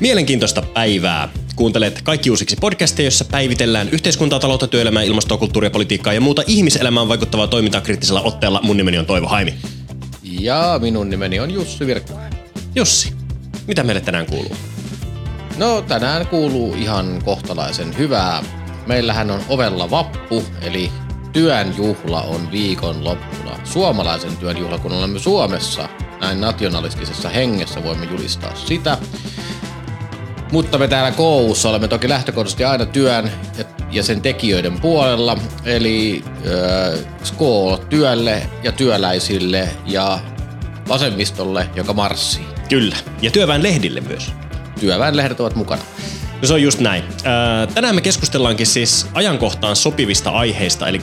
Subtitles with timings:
[0.00, 1.28] Mielenkiintoista päivää.
[1.56, 7.08] Kuuntelet kaikki uusiksi podcasteja, jossa päivitellään yhteiskuntaa, taloutta, työelämää, ilmastoa, kulttuuria, politiikkaa ja muuta ihmiselämään
[7.08, 8.60] vaikuttavaa toimintaa kriittisellä otteella.
[8.62, 9.54] Mun nimeni on Toivo Haimi.
[10.22, 12.32] Ja minun nimeni on Jussi Virkkonen.
[12.74, 13.12] Jussi,
[13.66, 14.56] mitä meille tänään kuuluu?
[15.56, 18.42] No tänään kuuluu ihan kohtalaisen hyvää.
[18.86, 20.90] Meillähän on ovella vappu, eli
[21.32, 23.58] työn juhla on viikon loppuna.
[23.64, 25.88] Suomalaisen työn juhla, kun olemme Suomessa
[26.20, 28.98] näin nationalistisessa hengessä voimme julistaa sitä.
[30.52, 33.30] Mutta me täällä koulussa olemme toki lähtökohtaisesti aina työn
[33.90, 40.18] ja sen tekijöiden puolella, eli äh, skool työlle ja työläisille ja
[40.88, 42.46] vasemmistolle, joka marssii.
[42.68, 44.32] Kyllä, ja työväen lehdille myös.
[44.80, 45.82] Työväen lehdet ovat mukana.
[46.42, 47.04] Se on just näin.
[47.74, 51.00] Tänään me keskustellaankin siis ajankohtaan sopivista aiheista, eli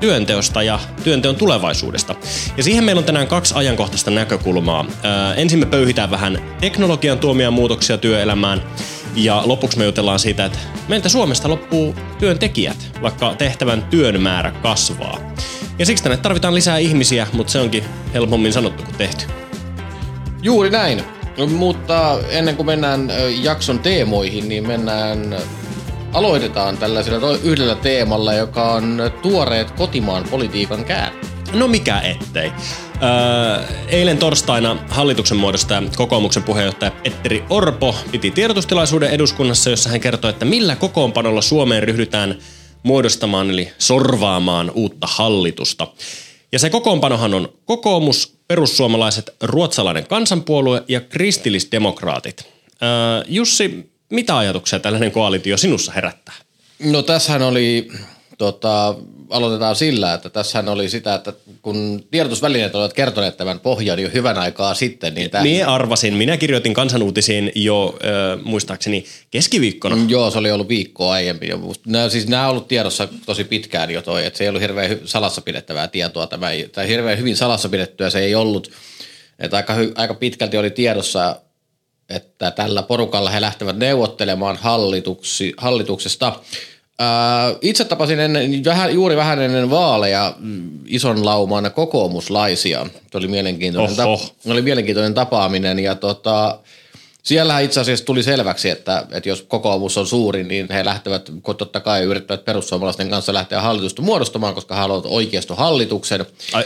[0.00, 2.14] työnteosta ja työnteon tulevaisuudesta.
[2.56, 4.86] Ja siihen meillä on tänään kaksi ajankohtaista näkökulmaa.
[5.36, 8.62] Ensin me pöyhitään vähän teknologian tuomia muutoksia työelämään,
[9.14, 10.58] ja lopuksi me jutellaan siitä, että
[10.88, 15.18] meiltä Suomesta loppuu työntekijät, vaikka tehtävän työn määrä kasvaa.
[15.78, 19.24] Ja siksi tänne tarvitaan lisää ihmisiä, mutta se onkin helpommin sanottu kuin tehty.
[20.42, 21.02] Juuri näin.
[21.38, 25.36] No, mutta ennen kuin mennään jakson teemoihin, niin mennään
[26.12, 31.12] aloitetaan tällaisella yhdellä teemalla, joka on tuoreet kotimaan politiikan kään.
[31.52, 32.52] No mikä ettei.
[33.02, 40.30] Öö, eilen torstaina hallituksen muodostaja kokoomuksen puheenjohtaja Petteri Orpo piti tiedotustilaisuuden eduskunnassa, jossa hän kertoi,
[40.30, 42.38] että millä kokoonpanolla Suomeen ryhdytään
[42.82, 45.86] muodostamaan eli sorvaamaan uutta hallitusta.
[46.52, 52.46] Ja se kokoonpanohan on kokoomus, perussuomalaiset, ruotsalainen kansanpuolue ja kristillisdemokraatit.
[53.26, 56.34] Jussi, mitä ajatuksia tällainen koalitio sinussa herättää?
[56.84, 57.88] No tässähän oli,
[58.42, 58.94] tota,
[59.30, 64.38] aloitetaan sillä, että tässähän oli sitä, että kun tiedotusvälineet olivat kertoneet tämän pohjan jo hyvän
[64.38, 65.14] aikaa sitten.
[65.14, 65.44] Niin, tämä...
[65.44, 66.14] niin arvasin.
[66.14, 69.96] Minä kirjoitin kansanuutisiin jo äh, muistaakseni keskiviikkona.
[69.96, 71.48] Mm, joo, se oli ollut viikkoa aiemmin.
[71.48, 71.58] Jo.
[71.86, 74.98] Nämä, siis nämä on ollut tiedossa tosi pitkään jo toi, että se ei ollut hirveän
[75.04, 76.26] salassa pidettävää tietoa.
[76.26, 78.70] Tämä, ei, tämä hirveän hyvin salassa pidettyä se ei ollut.
[79.38, 81.36] Että aika, aika pitkälti oli tiedossa,
[82.08, 86.32] että tällä porukalla he lähtevät neuvottelemaan hallituksi, hallituksesta–
[87.60, 92.86] itse tapasin ennen, vähän, juuri vähän ennen vaaleja mm, ison lauman kokoomuslaisia.
[93.12, 96.58] Se oli mielenkiintoinen, tapa, oli mielenkiintoinen tapaaminen ja tota,
[97.22, 101.80] siellä itse asiassa tuli selväksi, että, että jos kokoomus on suuri, niin he lähtevät totta
[101.80, 106.26] kai yrittävät perussuomalaisten kanssa lähteä hallitusta muodostamaan, koska haluavat oikeistohallituksen.
[106.52, 106.64] Ai,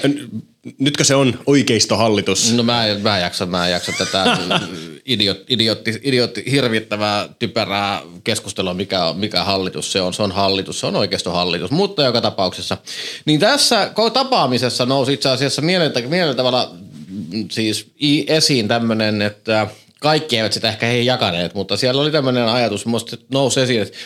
[0.79, 2.53] nytkö se on oikeistohallitus?
[2.53, 4.39] No mä, mä en jaksa, mä en jaksa tätä
[5.05, 10.15] idiot, idiotti, idiotti, hirvittävää, typerää keskustelua, mikä, mikä hallitus se on.
[10.15, 12.77] Se on hallitus, se on oikeistohallitus, mutta joka tapauksessa.
[13.25, 16.71] Niin tässä tapaamisessa nousi itse asiassa mieleltä, mieleltä tavalla
[17.09, 17.91] mm, siis
[18.29, 19.67] esiin tämmöinen, että–
[20.01, 23.99] kaikki eivät sitä ehkä he jakaneet, mutta siellä oli tämmöinen ajatus, musta nousi esiin, että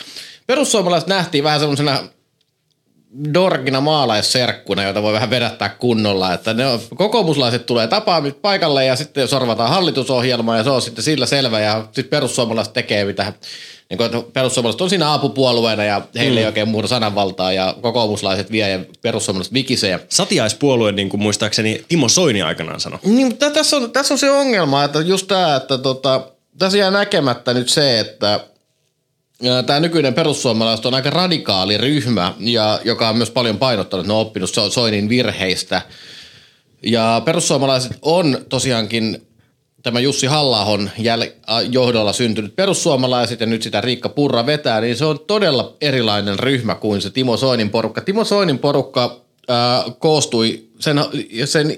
[0.47, 2.03] perussuomalaiset nähtiin vähän semmoisena
[3.33, 8.95] dorkina maalaisserkkuna, jota voi vähän vedättää kunnolla, että ne on, kokoomuslaiset tulee tapaamit paikalle ja
[8.95, 13.33] sitten sorvataan hallitusohjelma ja se on sitten sillä selvä ja sitten perussuomalaiset tekee mitä
[13.89, 16.41] niin kuin, perussuomalaiset on siinä apupuolueena ja heille mm.
[16.41, 19.99] ei oikein muuta sananvaltaa ja kokoomuslaiset vie ja perussuomalaiset vikisee.
[20.09, 22.99] Satiaispuolue, niin kuin muistaakseni Timo Soini aikanaan sanoi.
[23.03, 26.21] Niin, tässä on, tässä on se ongelma, että just tämä, että tota,
[26.59, 28.39] tässä jää näkemättä nyt se, että
[29.65, 34.13] tämä nykyinen perussuomalaiset on aika radikaali ryhmä, ja, joka on myös paljon painottanut, että ne
[34.13, 35.81] on oppinut Soinin virheistä.
[36.83, 39.27] Ja perussuomalaiset on tosiaankin
[39.83, 41.31] tämä Jussi Hallahon jäl-
[41.71, 46.75] johdolla syntynyt perussuomalaiset ja nyt sitä Riikka Purra vetää, niin se on todella erilainen ryhmä
[46.75, 48.01] kuin se Timo Soinin porukka.
[48.01, 50.99] Timo Soinin porukka ää, koostui, sen,
[51.45, 51.77] sen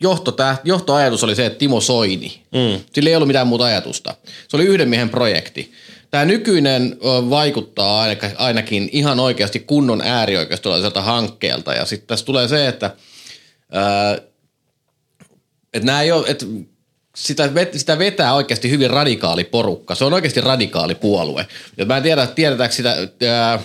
[0.00, 2.42] johtotäht, johtoajatus oli se, että Timo Soini.
[2.52, 2.80] Mm.
[2.92, 4.14] Sillä ei ollut mitään muuta ajatusta.
[4.48, 5.72] Se oli yhden miehen projekti.
[6.10, 6.96] Tämä nykyinen
[7.30, 8.06] vaikuttaa
[8.36, 11.74] ainakin ihan oikeasti kunnon äärioikeistolaiselta hankkeelta.
[11.74, 12.96] Ja sitten tässä tulee se, että,
[15.74, 16.46] että nämä ei ole, että
[17.16, 19.94] sitä, sitä vetää oikeasti hyvin radikaali porukka.
[19.94, 21.46] Se on oikeasti radikaali puolue.
[21.76, 22.96] Ja mä en tiedä, tiedetäänkö sitä,
[23.28, 23.58] ää,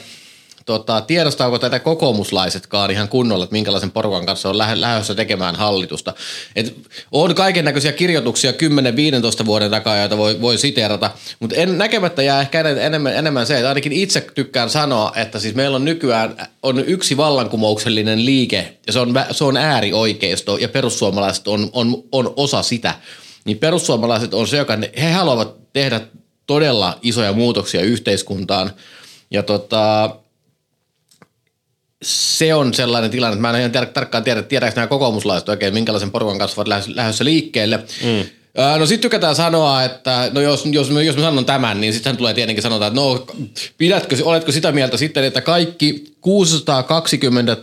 [0.65, 6.13] tota, tiedostaako tätä kokoomuslaisetkaan ihan kunnolla, että minkälaisen porukan kanssa on lähdössä tekemään hallitusta.
[6.55, 6.75] Et
[7.11, 12.41] on kaiken näköisiä kirjoituksia 10-15 vuoden takaa, joita voi, voi siteerata, mutta en, näkemättä jää
[12.41, 16.79] ehkä enemmän, enemmän se, että ainakin itse tykkään sanoa, että siis meillä on nykyään on
[16.79, 22.63] yksi vallankumouksellinen liike, ja se on, se on äärioikeisto, ja perussuomalaiset on, on, on osa
[22.63, 22.93] sitä
[23.45, 26.01] niin perussuomalaiset on se, joka ne, he haluavat tehdä
[26.47, 28.71] todella isoja muutoksia yhteiskuntaan.
[29.31, 30.15] Ja tota,
[32.03, 35.73] se on sellainen tilanne, että mä en ihan tar- tarkkaan tiedä, tiedäkö nämä kokoomuslaiset oikein,
[35.73, 37.77] minkälaisen porukan kanssa ovat lähdössä liikkeelle.
[37.77, 38.25] Mm.
[38.79, 42.33] No sitten tykätään sanoa, että no jos, jos, jos mä sanon tämän, niin sitten tulee
[42.33, 43.27] tietenkin sanotaan, että no
[43.77, 47.57] pidätkö, oletko sitä mieltä sitten, että kaikki 620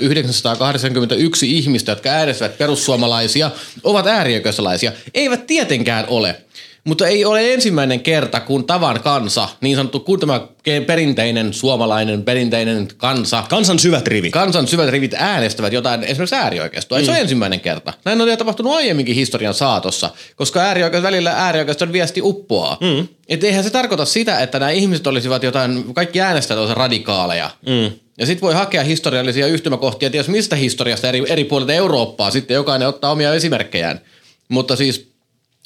[0.00, 3.50] 981 ihmistä, jotka äänestävät perussuomalaisia,
[3.84, 4.92] ovat äärioikeistolaisia?
[5.14, 6.36] Eivät tietenkään ole.
[6.84, 10.40] Mutta ei ole ensimmäinen kerta, kun tavan kansa, niin sanottu, kun tämä
[10.86, 14.32] perinteinen suomalainen, perinteinen kansa, Kansan syvät rivit.
[14.32, 16.98] kansan syvät rivit äänestävät jotain esimerkiksi äärioikeistoa.
[16.98, 17.04] Mm.
[17.04, 17.92] Se on ensimmäinen kerta.
[18.04, 22.78] Näin on jo tapahtunut aiemminkin historian saatossa, koska äärioikeus, välillä äärioikeiston viesti uppoaa.
[22.80, 23.08] Mm.
[23.28, 27.50] Et eihän se tarkoita sitä, että nämä ihmiset olisivat jotain, kaikki äänestäjät olisivat radikaaleja.
[27.66, 27.90] Mm.
[28.18, 32.88] Ja sitten voi hakea historiallisia yhtymäkohtia, ties mistä historiasta eri, eri puolilta Eurooppaa, sitten jokainen
[32.88, 34.00] ottaa omia esimerkkejään.
[34.48, 35.11] Mutta siis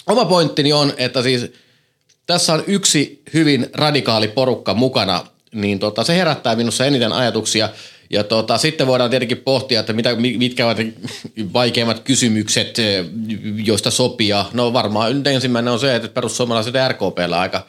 [0.07, 1.53] oma pointtini on, että siis
[2.27, 7.69] tässä on yksi hyvin radikaali porukka mukana, niin tota, se herättää minussa eniten ajatuksia.
[8.11, 10.79] Ja tota, sitten voidaan tietenkin pohtia, että mitä, mitkä ovat
[11.53, 13.05] vaikeimmat kysymykset, eh,
[13.65, 14.45] joista sopia.
[14.53, 17.67] No varmaan ensimmäinen on se, että perussuomalaiset ja RKPllä aika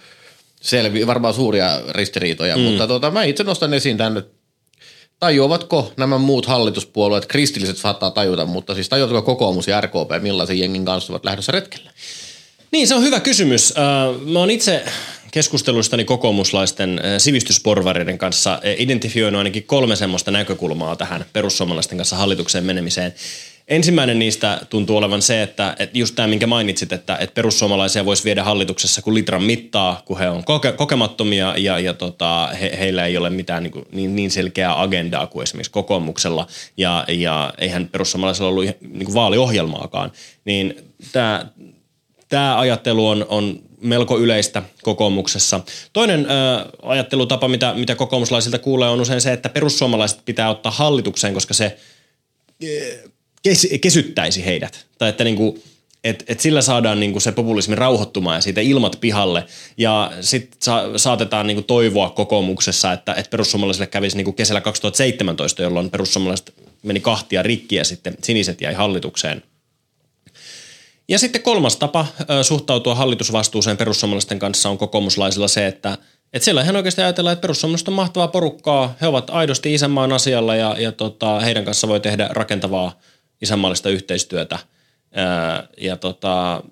[0.61, 2.63] selvi, varmaan suuria ristiriitoja, mm.
[2.63, 4.23] mutta tota, mä itse nostan esiin tänne
[5.19, 10.85] Tajuavatko nämä muut hallituspuolueet, kristilliset saattaa tajuta, mutta siis tajuatko kokoomus ja RKP, millaisen jengin
[10.85, 11.91] kanssa ovat lähdössä retkelle?
[12.77, 13.73] Niin, se on hyvä kysymys.
[14.25, 14.85] Mä oon itse
[15.31, 23.13] keskusteluistani kokoomuslaisten sivistysporvareiden kanssa identifioinut ainakin kolme semmoista näkökulmaa tähän perussuomalaisten kanssa hallitukseen menemiseen.
[23.67, 29.01] Ensimmäinen niistä tuntuu olevan se, että, just tämä, minkä mainitsit, että, perussuomalaisia voisi viedä hallituksessa
[29.01, 33.29] kuin litran mittaa, kun he on koke, kokemattomia ja, ja tota, he, heillä ei ole
[33.29, 36.47] mitään niin, kuin, niin, selkeää agendaa kuin esimerkiksi kokoomuksella
[36.77, 40.11] ja, ja eihän perussuomalaisilla ollut niin kuin vaaliohjelmaakaan.
[40.45, 40.75] Niin
[41.11, 41.45] tämä
[42.29, 45.59] tämä ajattelu on, on melko yleistä kokoomuksessa.
[45.93, 51.33] Toinen ö, ajattelutapa, mitä, mitä kokoomuslaisilta kuulee, on usein se, että perussuomalaiset pitää ottaa hallitukseen,
[51.33, 51.77] koska se
[53.43, 54.85] kes, kesyttäisi heidät.
[54.97, 55.63] Tai että niinku,
[56.03, 59.43] et, et sillä saadaan niinku se populismi rauhoittumaan ja siitä ilmat pihalle.
[59.77, 65.89] Ja sitten sa, saatetaan niinku toivoa kokoomuksessa, että et perussuomalaisille kävisi niinku kesällä 2017, jolloin
[65.89, 66.53] perussuomalaiset
[66.83, 69.43] meni kahtia rikki ja sitten siniset jäi hallitukseen–
[71.07, 72.05] ja sitten kolmas tapa
[72.41, 75.97] suhtautua hallitusvastuuseen perussuomalaisten kanssa on kokoomuslaisilla se, että
[76.33, 80.55] et siellä ihan oikeasti ajatellaan, että perussuomalaiset on mahtavaa porukkaa, he ovat aidosti isänmaan asialla
[80.55, 82.99] ja, ja tota, heidän kanssa voi tehdä rakentavaa
[83.41, 84.59] isänmaallista yhteistyötä.
[85.13, 86.63] Ää, ja tota,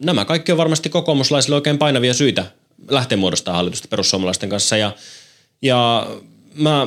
[0.00, 2.44] nämä kaikki on varmasti kokoomuslaisille oikein painavia syitä
[2.88, 4.76] lähteä muodostamaan hallitusta perussuomalaisten kanssa.
[4.76, 4.92] Ja,
[5.62, 6.06] ja
[6.54, 6.86] mä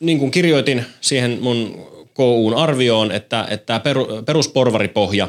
[0.00, 1.88] niin kuin kirjoitin siihen mun
[2.18, 3.94] KUn arvioon, että, että tämä
[4.26, 5.28] perusporvaripohja,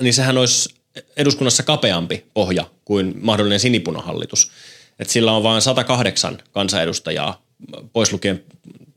[0.00, 0.74] niin sehän olisi
[1.16, 4.50] eduskunnassa kapeampi pohja kuin mahdollinen sinipunahallitus.
[4.98, 7.42] Että sillä on vain 108 kansanedustajaa,
[7.92, 8.44] pois lukien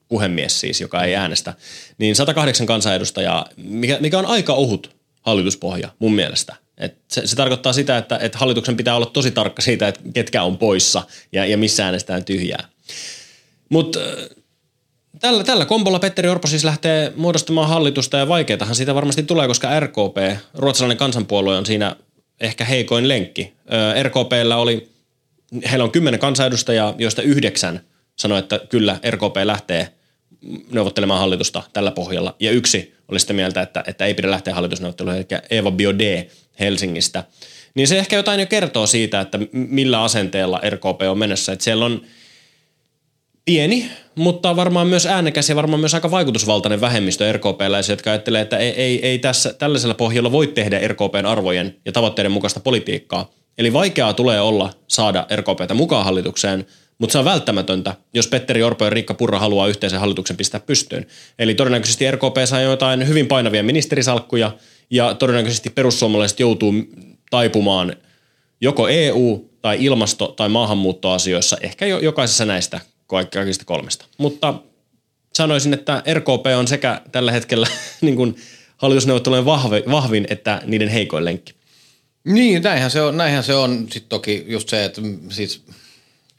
[0.08, 1.54] puhemies siis, joka ei äänestä,
[1.98, 6.56] niin 108 kansanedustajaa, mikä, mikä on aika ohut hallituspohja mun mielestä.
[6.78, 10.44] Et se, se tarkoittaa sitä, että, että hallituksen pitää olla tosi tarkka siitä, että ketkä
[10.44, 12.70] on poissa ja, ja missä äänestetään tyhjää.
[13.70, 14.00] Mutta
[15.20, 19.80] Tällä, tällä kombolla Petteri Orpo siis lähtee muodostamaan hallitusta ja vaikeatahan siitä varmasti tulee, koska
[19.80, 20.18] RKP,
[20.54, 21.96] ruotsalainen kansanpuolue, on siinä
[22.42, 23.54] ehkä heikoin lenkki.
[24.04, 24.90] RKPllä oli,
[25.72, 27.82] heillä on kymmenen kansanedustajaa, joista yhdeksän
[28.16, 29.90] sanoi, että kyllä RKP lähtee
[30.72, 32.36] neuvottelemaan hallitusta tällä pohjalla.
[32.40, 36.28] Ja yksi oli sitä mieltä, että, että ei pidä lähteä hallitusneuvotteluihin, eli Eva Biode
[36.60, 37.24] Helsingistä.
[37.76, 41.52] Niin se ehkä jotain jo kertoo siitä, että millä asenteella RKP on mennessä.
[41.52, 42.02] Että siellä on–
[43.46, 48.58] pieni, mutta varmaan myös äänekäs ja varmaan myös aika vaikutusvaltainen vähemmistö RKP-läisiä, jotka ajattelee, että
[48.58, 53.32] ei, ei, ei tässä tällaisella pohjalla voi tehdä RKPn arvojen ja tavoitteiden mukaista politiikkaa.
[53.58, 56.66] Eli vaikeaa tulee olla saada RKPtä mukaan hallitukseen,
[56.98, 61.08] mutta se on välttämätöntä, jos Petteri Orpo ja Riikka Purra haluaa yhteisen hallituksen pistää pystyyn.
[61.40, 64.52] Eli todennäköisesti RKP saa jotain hyvin painavia ministerisalkkuja
[64.90, 66.74] ja todennäköisesti perussuomalaiset joutuu
[67.30, 67.96] taipumaan
[68.62, 74.06] joko EU- tai ilmasto- tai maahanmuuttoasioissa, ehkä jo, jokaisessa näistä kaikista kolmesta.
[74.18, 74.54] Mutta
[75.34, 77.68] sanoisin, että RKP on sekä tällä hetkellä
[78.02, 78.36] niin kuin
[78.78, 81.54] hallitusneuvottelujen vahvi, vahvin että niiden heikoin lenkki.
[82.24, 83.18] Niin, näinhän se on.
[83.18, 83.88] Näinhän se on.
[83.92, 85.66] Sitten toki just se, että siis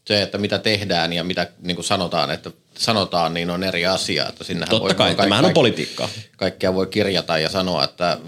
[0.07, 4.29] se, että mitä tehdään ja mitä niin kuin sanotaan, että sanotaan, niin on eri asia.
[4.29, 6.09] Että sinnehän Totta voi, kai, kaikki, tämähän on politiikkaa.
[6.37, 8.19] Kaikkea voi kirjata ja sanoa, että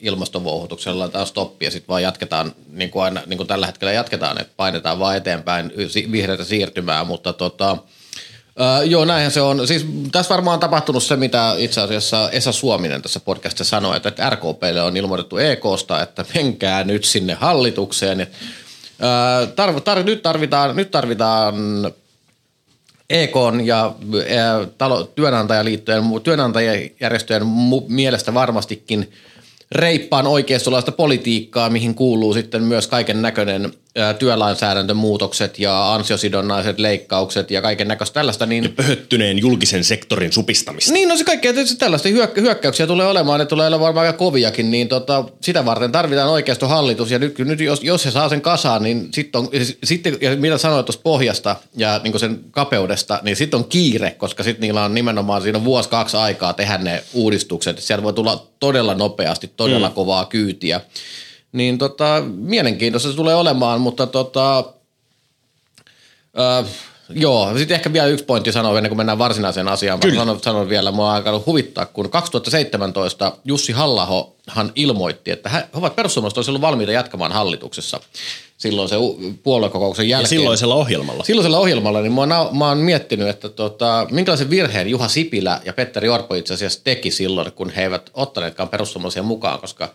[0.00, 4.40] ilmastonvouhotuksella taas stoppi ja sitten vaan jatketaan, niin kuin, aina, niin kuin tällä hetkellä jatketaan,
[4.40, 5.72] että painetaan vaan eteenpäin
[6.12, 7.76] vihreitä siirtymää, mutta tota,
[8.60, 9.66] Uh, joo, näinhän se on.
[9.66, 14.30] Siis tässä varmaan on tapahtunut se, mitä itse asiassa Esa Suominen tässä podcastissa sanoi, että
[14.30, 18.20] RKPlle on ilmoitettu EKsta, että menkää nyt sinne hallitukseen.
[18.20, 21.54] Uh, tarv, tar, nyt, tarvitaan, nyt tarvitaan
[23.10, 23.34] EK
[23.64, 23.94] ja
[24.78, 27.46] talo, työnantajaliittojen, työnantajajärjestöjen
[27.88, 29.10] mielestä varmastikin
[29.72, 33.72] reippaan oikeistolaista politiikkaa, mihin kuuluu sitten myös kaiken näköinen
[34.18, 38.46] työlainsäädäntömuutokset ja ansiosidonnaiset leikkaukset ja kaiken näköistä tällaista.
[38.46, 40.92] Niin, Pöhöttyneen julkisen sektorin supistamista.
[40.92, 44.18] niin no se kaikkea tietysti tällaista hyök- hyökkäyksiä tulee olemaan, ne tulee olemaan varmaan aika
[44.18, 48.40] koviakin, niin tota, sitä varten tarvitaan oikeistohallitus ja nyt, nyt jos, jos se saa sen
[48.40, 49.48] kasaan, niin sitten on,
[49.84, 54.42] sitten, ja mitä sanoit tuosta pohjasta ja niin sen kapeudesta, niin sitten on kiire, koska
[54.42, 57.78] sitten niillä on nimenomaan siinä on vuosi kaksi aikaa tehdä ne uudistukset.
[57.78, 59.94] Sieltä voi tulla todella nopeasti, todella mm.
[59.94, 60.80] kovaa kyytiä.
[61.54, 64.58] Niin tota, mielenkiintoista se tulee olemaan, mutta tota,
[66.38, 66.66] äh,
[67.10, 70.00] joo, sitten ehkä vielä yksi pointti sanoa ennen kuin mennään varsinaiseen asiaan.
[70.00, 70.18] Kyllä.
[70.18, 75.96] Sanon, sanon vielä, mua on alkanut huvittaa, kun 2017 Jussi Hallahohan ilmoitti, että he ovat
[75.96, 78.00] perussuomalaiset olisivat valmiita jatkamaan hallituksessa
[78.56, 78.96] silloin se
[79.42, 80.24] puoluekokouksen jälkeen.
[80.24, 81.24] Ja silloisella ohjelmalla.
[81.24, 85.72] Silloisella ohjelmalla, niin mä oon, mä oon miettinyt, että tota, minkälaisen virheen Juha Sipilä ja
[85.72, 89.88] Petteri Orpo itse asiassa teki silloin, kun he eivät ottaneetkaan perussuomalaisia mukaan, koska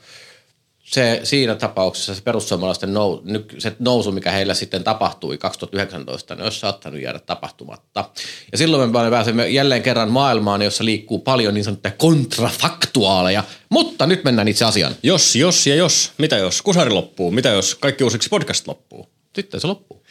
[0.92, 3.22] se siinä tapauksessa se perussuomalaisten nou,
[3.58, 8.10] se nousu, mikä heillä sitten tapahtui 2019, niin olisi saattanut jäädä tapahtumatta.
[8.52, 14.24] Ja silloin me pääsemme jälleen kerran maailmaan, jossa liikkuu paljon niin sanottuja kontrafaktuaaleja, mutta nyt
[14.24, 14.96] mennään itse asiaan.
[15.04, 16.12] Jos, jos ja jos.
[16.18, 17.32] Mitä jos kusari loppuu?
[17.32, 19.10] Mitä jos kaikki uusiksi podcast loppuu?
[19.36, 20.04] Sitten se loppuu.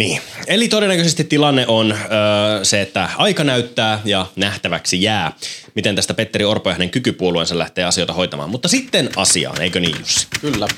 [0.00, 5.32] Niin, eli todennäköisesti tilanne on öö, se, että aika näyttää ja nähtäväksi jää,
[5.74, 8.50] miten tästä Petteri Orpo ja hänen kykypuolueensa lähtee asioita hoitamaan.
[8.50, 10.26] Mutta sitten asiaan, eikö niin Jussi?
[10.40, 10.68] Kyllä.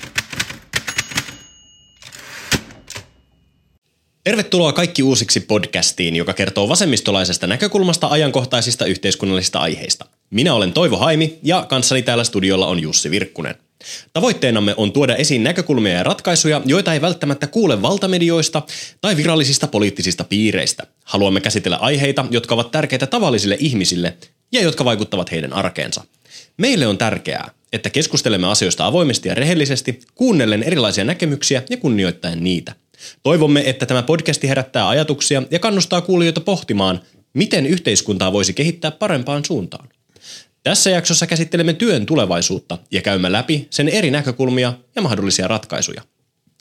[4.24, 10.04] Tervetuloa kaikki uusiksi podcastiin, joka kertoo vasemmistolaisesta näkökulmasta ajankohtaisista yhteiskunnallisista aiheista.
[10.30, 13.54] Minä olen Toivo Haimi ja kanssani täällä studiolla on Jussi Virkkunen.
[14.12, 18.62] Tavoitteenamme on tuoda esiin näkökulmia ja ratkaisuja, joita ei välttämättä kuule valtamedioista
[19.00, 20.86] tai virallisista poliittisista piireistä.
[21.04, 24.16] Haluamme käsitellä aiheita, jotka ovat tärkeitä tavallisille ihmisille
[24.52, 26.04] ja jotka vaikuttavat heidän arkeensa.
[26.56, 32.74] Meille on tärkeää, että keskustelemme asioista avoimesti ja rehellisesti, kuunnellen erilaisia näkemyksiä ja kunnioittaen niitä.
[33.22, 37.00] Toivomme, että tämä podcasti herättää ajatuksia ja kannustaa kuulijoita pohtimaan,
[37.34, 39.88] miten yhteiskuntaa voisi kehittää parempaan suuntaan.
[40.62, 46.02] Tässä jaksossa käsittelemme työn tulevaisuutta ja käymme läpi sen eri näkökulmia ja mahdollisia ratkaisuja.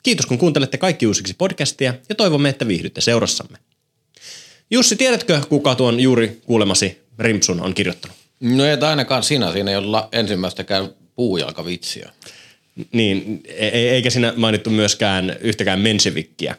[0.02, 3.58] Kiitos kun kuuntelette kaikki uusiksi podcastia ja toivomme, että viihdytte seurassamme.
[4.70, 8.16] Jussi, tiedätkö kuka tuon juuri kuulemasi Rimpsun on kirjoittanut?
[8.40, 12.12] No ei ainakaan sinä, siinä ei olla ensimmäistäkään puujalkavitsiä.
[12.92, 16.56] Niin, e-, e- eikä siinä mainittu myöskään yhtäkään mensevikkiä.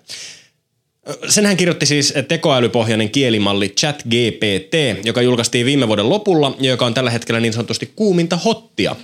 [1.30, 7.10] Senhän kirjoitti siis tekoälypohjainen kielimalli ChatGPT, joka julkaistiin viime vuoden lopulla ja joka on tällä
[7.10, 8.96] hetkellä niin sanotusti kuuminta hottia.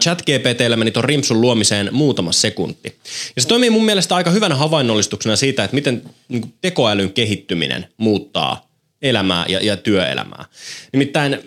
[0.00, 2.96] ChatGPTllä meni tuon rimpsun luomiseen muutama sekunti.
[3.36, 8.68] Ja se toimii mun mielestä aika hyvänä havainnollistuksena siitä, että miten niin tekoälyn kehittyminen muuttaa
[9.02, 10.44] elämää ja, ja työelämää.
[10.92, 11.38] Nimittäin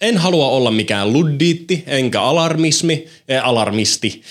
[0.00, 4.22] en halua olla mikään luddiitti, enkä alarmismi, eh, alarmisti,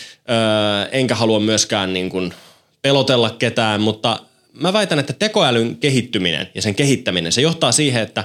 [0.92, 2.34] enkä halua myöskään niin kuin–
[2.86, 4.20] pelotella ketään, mutta
[4.54, 8.24] mä väitän, että tekoälyn kehittyminen ja sen kehittäminen, se johtaa siihen, että,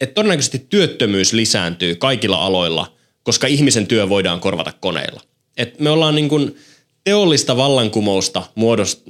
[0.00, 5.20] että todennäköisesti työttömyys lisääntyy kaikilla aloilla, koska ihmisen työ voidaan korvata koneilla.
[5.56, 6.56] Et me ollaan niin kuin
[7.04, 9.02] teollista vallankumousta muodost...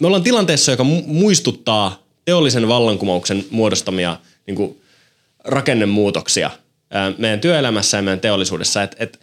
[0.00, 4.80] Me ollaan tilanteessa, joka muistuttaa teollisen vallankumouksen muodostamia niin kuin
[5.44, 6.50] rakennemuutoksia
[7.18, 8.82] meidän työelämässä ja meidän teollisuudessa.
[8.82, 9.20] Et, et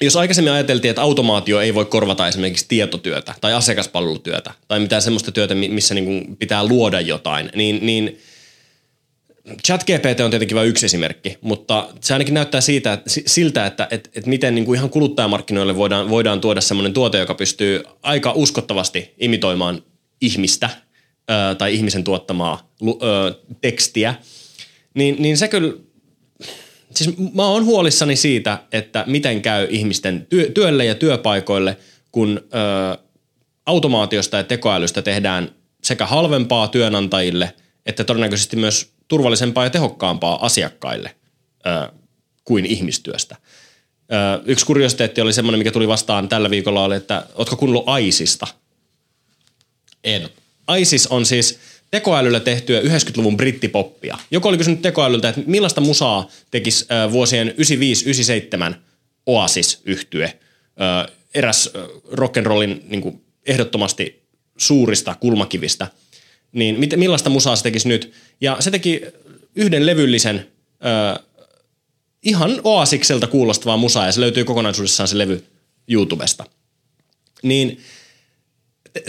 [0.00, 5.32] jos aikaisemmin ajateltiin, että automaatio ei voi korvata esimerkiksi tietotyötä tai asiakaspalvelutyötä tai mitään semmoista
[5.32, 8.18] työtä, missä niin kuin pitää luoda jotain, niin, niin
[9.66, 14.30] ChatGPT on tietenkin vain yksi esimerkki, mutta se ainakin näyttää siitä, siltä, että, että, että
[14.30, 19.82] miten niin kuin ihan kuluttajamarkkinoille voidaan, voidaan tuoda semmoinen tuote, joka pystyy aika uskottavasti imitoimaan
[20.20, 20.70] ihmistä
[21.30, 24.14] ö, tai ihmisen tuottamaa ö, tekstiä,
[24.94, 25.72] niin, niin se kyllä
[26.94, 31.76] siis mä oon huolissani siitä, että miten käy ihmisten työ, työlle ja työpaikoille,
[32.12, 32.40] kun
[32.94, 32.98] ö,
[33.66, 35.50] automaatiosta ja tekoälystä tehdään
[35.82, 37.54] sekä halvempaa työnantajille,
[37.86, 41.14] että todennäköisesti myös turvallisempaa ja tehokkaampaa asiakkaille
[41.66, 41.92] ö,
[42.44, 43.36] kuin ihmistyöstä.
[44.12, 48.46] Ö, yksi kuriositeetti oli semmoinen, mikä tuli vastaan tällä viikolla, oli, että ootko kuunnellut AISista?
[50.04, 50.28] En.
[50.78, 51.58] ISIS on siis
[51.90, 54.18] tekoälyllä tehtyä 90-luvun brittipoppia.
[54.30, 57.54] Joku oli kysynyt tekoälyltä, että millaista musaa tekisi vuosien
[58.72, 58.74] 95-97
[59.26, 60.38] Oasis-yhtye,
[61.34, 61.70] eräs
[62.12, 64.22] rock'n'rollin niin ehdottomasti
[64.56, 65.86] suurista kulmakivistä,
[66.52, 68.12] niin mit, millaista musaa se tekisi nyt.
[68.40, 69.02] Ja se teki
[69.54, 70.48] yhden levyllisen
[72.22, 75.44] ihan Oasikselta kuulostavaa musaa, ja se löytyy kokonaisuudessaan se levy
[75.88, 76.44] YouTubesta.
[77.42, 77.78] Niin–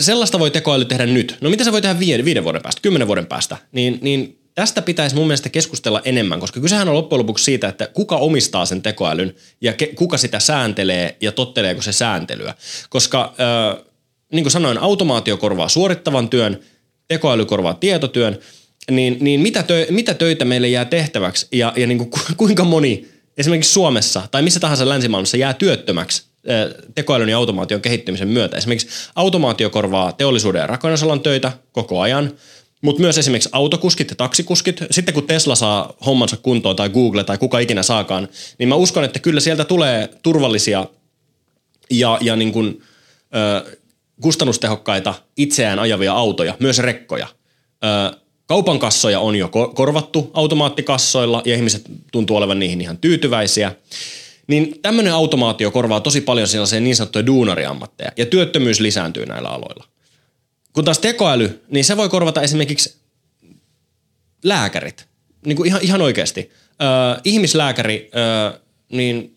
[0.00, 1.36] sellaista voi tekoäly tehdä nyt.
[1.40, 3.56] No mitä se voi tehdä viiden, viiden vuoden päästä, kymmenen vuoden päästä?
[3.72, 7.86] Niin, niin tästä pitäisi mun mielestä keskustella enemmän, koska kysehän on loppujen lopuksi siitä, että
[7.86, 12.54] kuka omistaa sen tekoälyn ja ke, kuka sitä sääntelee ja totteleeko se sääntelyä.
[12.90, 13.84] Koska äh,
[14.32, 16.60] niin kuin sanoin, automaatio korvaa suorittavan työn,
[17.08, 18.38] tekoäly korvaa tietotyön,
[18.90, 23.08] niin, niin mitä, tö, mitä töitä meille jää tehtäväksi ja, ja niin kuin, kuinka moni
[23.38, 26.29] esimerkiksi Suomessa tai missä tahansa länsimaailmassa jää työttömäksi
[26.94, 28.56] tekoälyn ja automaation kehittymisen myötä.
[28.56, 32.32] Esimerkiksi automaatio korvaa teollisuuden ja rakennusalan töitä koko ajan,
[32.82, 34.80] mutta myös esimerkiksi autokuskit ja taksikuskit.
[34.90, 38.28] Sitten kun Tesla saa hommansa kuntoon tai Google tai kuka ikinä saakaan,
[38.58, 40.86] niin mä uskon, että kyllä sieltä tulee turvallisia
[41.90, 42.82] ja, ja niin kuin,
[43.34, 43.78] ö,
[44.22, 47.26] kustannustehokkaita itseään ajavia autoja, myös rekkoja.
[47.84, 48.16] Ö,
[48.46, 51.82] kaupan kassoja on jo korvattu automaattikassoilla ja ihmiset
[52.12, 53.72] tuntuu olevan niihin ihan tyytyväisiä.
[54.50, 59.84] Niin tämmöinen automaatio korvaa tosi paljon sellaisia niin sanottuja duunariammatteja ja työttömyys lisääntyy näillä aloilla.
[60.72, 62.96] Kun taas tekoäly, niin se voi korvata esimerkiksi
[64.44, 65.06] lääkärit.
[65.46, 66.50] Niin kuin ihan, ihan oikeasti.
[66.82, 68.10] Ö, ihmislääkäri,
[68.54, 68.60] ö,
[68.92, 69.34] niin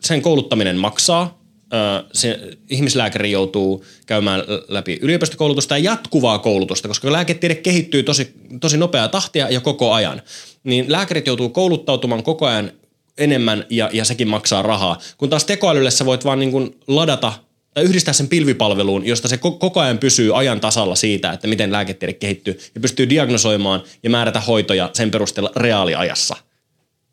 [0.00, 1.42] sen kouluttaminen maksaa.
[1.72, 2.40] Ö, se
[2.70, 9.50] ihmislääkäri joutuu käymään läpi yliopistokoulutusta ja jatkuvaa koulutusta, koska lääketiede kehittyy tosi, tosi nopeaa tahtia
[9.50, 10.22] ja koko ajan.
[10.64, 12.72] Niin lääkärit joutuu kouluttautumaan koko ajan
[13.18, 14.98] enemmän ja, ja sekin maksaa rahaa.
[15.16, 17.32] Kun taas tekoälylle sä voit vaan niin kuin ladata
[17.74, 22.12] tai yhdistää sen pilvipalveluun, josta se koko ajan pysyy ajan tasalla siitä, että miten lääketiede
[22.12, 26.36] kehittyy ja pystyy diagnosoimaan ja määrätä hoitoja sen perusteella reaaliajassa.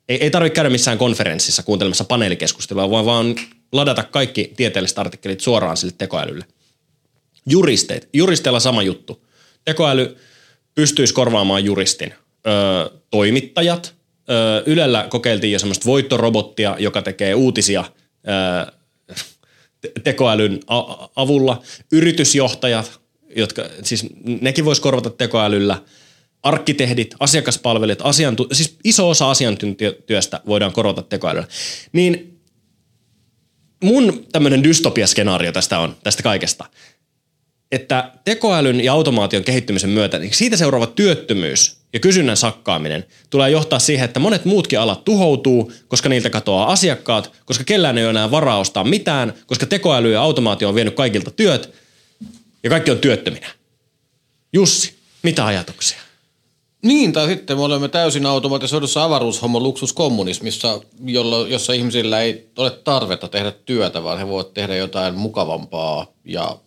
[0.10, 3.36] Ei, ei tarvitse käydä missään konferenssissa kuuntelemassa paneelikeskustelua, vaan vaan
[3.72, 6.46] ladata kaikki tieteelliset artikkelit suoraan sille tekoälylle.
[7.46, 8.10] Juristeet.
[8.14, 9.26] Juristeilla sama juttu.
[9.66, 10.18] Tekoäly
[10.76, 12.14] pystyisi korvaamaan juristin.
[12.48, 13.99] Öö, toimittajat.
[14.32, 17.84] Öö, Ylellä kokeiltiin jo semmoista voittorobottia, joka tekee uutisia
[18.28, 18.80] öö,
[20.04, 20.60] tekoälyn
[21.16, 21.62] avulla.
[21.92, 23.00] Yritysjohtajat,
[23.36, 24.06] jotka, siis
[24.42, 25.82] nekin voisi korvata tekoälyllä.
[26.44, 31.48] Arkkitehdit, asiakaspalvelijat, asiantu- siis iso osa asiantuntijatyöstä voidaan korvata tekoälyllä.
[31.92, 32.40] Niin
[33.84, 36.66] mun tämmöinen dystopiaskenaario tästä on, tästä kaikesta,
[37.72, 43.80] että tekoälyn ja automaation kehittymisen myötä, niin siitä seuraava työttömyys ja kysynnän sakkaaminen tulee johtaa
[43.80, 48.32] siihen, että monet muutkin alat tuhoutuu, koska niiltä katoaa asiakkaat, koska kellään ei ole enää
[48.32, 51.74] varaa ostaa mitään, koska tekoäly ja automaatio on vienyt kaikilta työt
[52.64, 53.48] ja kaikki on työttöminä.
[54.54, 56.00] Jussi, mitä ajatuksia?
[56.82, 63.28] Niin, tai sitten me olemme täysin automatisoidussa avaruushomo luksuskommunismissa, jolla, jossa ihmisillä ei ole tarvetta
[63.28, 66.58] tehdä työtä, vaan he voivat tehdä jotain mukavampaa ja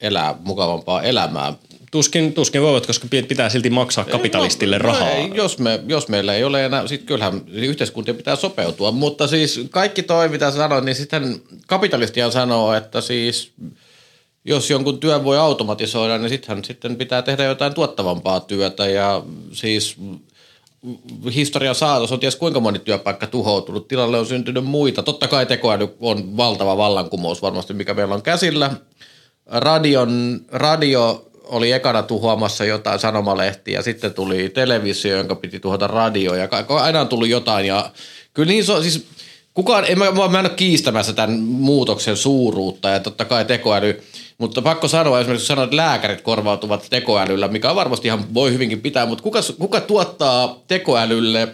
[0.00, 1.52] elää mukavampaa elämää
[1.90, 5.10] tuskin, tuskin voivat, koska pitää silti maksaa kapitalistille no, rahaa.
[5.10, 9.60] Ei, jos, me, jos meillä ei ole enää, sitten kyllähän yhteiskuntien pitää sopeutua, mutta siis
[9.70, 13.52] kaikki toi, mitä sanoit, niin sitten kapitalistia sanoo, että siis
[14.44, 19.22] jos jonkun työn voi automatisoida, niin sittenhän sitten pitää tehdä jotain tuottavampaa työtä ja
[19.52, 19.96] siis
[21.34, 25.02] historian saatossa on ties kuinka moni työpaikka tuhoutunut, tilalle on syntynyt muita.
[25.02, 28.70] Totta kai tekoäly on valtava vallankumous varmasti, mikä meillä on käsillä.
[29.46, 36.48] Radion, radio oli ekana tuhoamassa jotain sanomalehtiä, sitten tuli televisio, jonka piti tuhota radio ja
[36.68, 37.90] aina on tullut jotain ja
[38.34, 39.06] kyllä niin so, siis
[39.54, 44.02] kukaan, en mä, mä en ole kiistämässä tämän muutoksen suuruutta ja totta kai tekoäly,
[44.38, 48.80] mutta pakko sanoa esimerkiksi, sanoa, että lääkärit korvautuvat tekoälyllä, mikä on varmasti ihan voi hyvinkin
[48.80, 51.48] pitää, mutta kuka, kuka tuottaa tekoälylle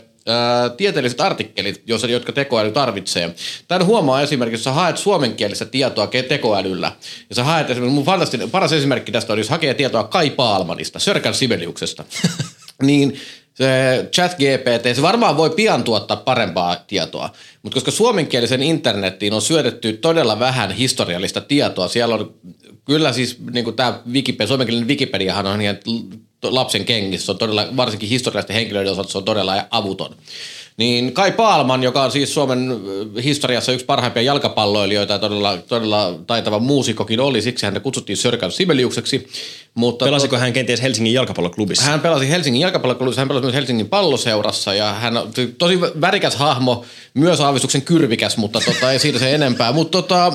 [0.77, 3.35] tieteelliset artikkelit, jotka tekoäly tarvitsee.
[3.69, 6.93] Tämän huomaa esimerkiksi, jos sä haet suomenkielistä tietoa tekoälyllä,
[7.29, 10.99] ja sä haet esimerkiksi, mun fantastinen, paras esimerkki tästä on, jos hakee tietoa Kai Paalmanista,
[10.99, 12.05] Sörkän Sibeliuksesta,
[12.83, 13.21] niin
[13.55, 17.31] se chat GPT, se varmaan voi pian tuottaa parempaa tietoa,
[17.63, 22.35] mutta koska suomenkielisen internettiin on syötetty todella vähän historiallista tietoa, siellä on
[22.87, 25.79] kyllä siis niin tämä Wikipedia, suomenkielinen Wikipediahan on ihan
[26.43, 30.17] lapsen kengissä, se on todella, varsinkin historiallisten henkilöiden osalta se on todella avuton.
[30.77, 32.81] Niin Kai Paalman, joka on siis Suomen
[33.25, 39.29] historiassa yksi parhaimpia jalkapalloilijoita ja todella, todella taitava muusikkokin oli, siksi häntä kutsuttiin Sörkän Sibeliukseksi.
[39.77, 41.85] Mutta Pelasiko hän kenties Helsingin jalkapalloklubissa?
[41.85, 46.85] Hän pelasi Helsingin jalkapalloklubissa, hän pelasi myös Helsingin palloseurassa ja hän on tosi värikäs hahmo,
[47.15, 49.73] myös aavistuksen kyrvikäs, mutta tota, ei siitä se enempää.
[49.73, 50.33] Mutta tota,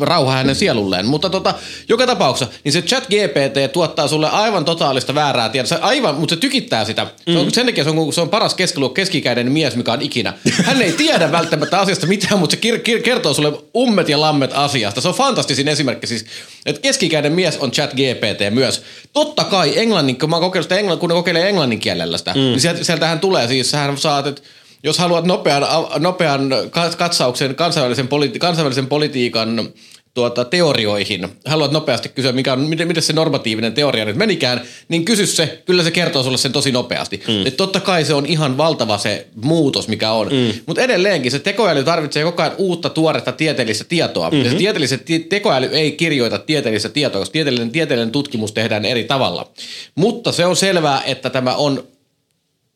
[0.00, 1.06] rauha hänen sielulleen.
[1.06, 1.54] Mutta tota,
[1.88, 5.78] joka tapauksessa, niin se chat GPT tuottaa sulle aivan totaalista väärää tietoa.
[5.80, 7.06] Aivan, mutta se tykittää sitä.
[7.32, 7.52] Se on, mm.
[7.52, 10.32] Sen takia se on, se on paras keskiluokka keskikäinen mies, mikä on ikinä.
[10.64, 14.50] Hän ei tiedä välttämättä asiasta mitään, mutta se kir- kir- kertoo sulle ummet ja lammet
[14.54, 15.00] asiasta.
[15.00, 16.24] Se on fantastisin esimerkki siis,
[16.66, 18.82] että keskikäinen mies on chat GPT myös.
[19.12, 22.40] Totta kai englannin, kun mä kokeillut sitä englannin, kun ne kokeilee englannin kielellä sitä, mm.
[22.40, 24.42] niin sieltä, sieltähän tulee siis, sähän saat, että
[24.82, 25.62] jos haluat nopean,
[25.98, 26.50] nopean
[26.98, 29.68] katsauksen kansainvälisen, politi- kansainvälisen politiikan
[30.14, 35.04] tuota, teorioihin, haluat nopeasti kysyä, mikä on, miten, miten se normatiivinen teoria nyt menikään, niin
[35.04, 37.22] kysy se, kyllä se kertoo sulle sen tosi nopeasti.
[37.28, 37.46] Mm.
[37.46, 40.26] Et totta kai se on ihan valtava se muutos, mikä on.
[40.26, 40.60] Mm.
[40.66, 44.30] Mutta edelleenkin se tekoäly tarvitsee koko ajan uutta tuoretta tieteellistä tietoa.
[44.30, 44.44] Mm-hmm.
[44.44, 49.50] Ja se tieteelliset, tekoäly ei kirjoita tieteellistä tietoa, koska tieteellinen, tieteellinen tutkimus tehdään eri tavalla.
[49.94, 51.84] Mutta se on selvää, että tämä on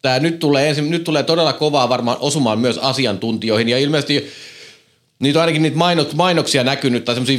[0.02, 4.30] tämä nyt tulee, ensin, nyt tulee todella kovaa varmaan osumaan myös asiantuntijoihin ja ilmeisesti
[5.18, 7.38] Niitä on ainakin niitä mainok, mainoksia näkynyt tai semmoisia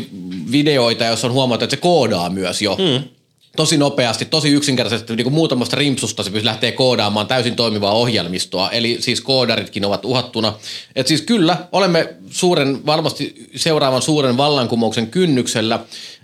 [0.51, 2.75] videoita, joissa on huomattu, että se koodaa myös jo.
[2.75, 3.03] Mm.
[3.55, 8.69] Tosi nopeasti, tosi yksinkertaisesti, niin kuin muutamasta rimpsusta se lähtee koodaamaan täysin toimivaa ohjelmistoa.
[8.69, 10.53] Eli siis koodaritkin ovat uhattuna.
[10.95, 15.79] Et siis kyllä, olemme suuren, varmasti seuraavan suuren vallankumouksen kynnyksellä.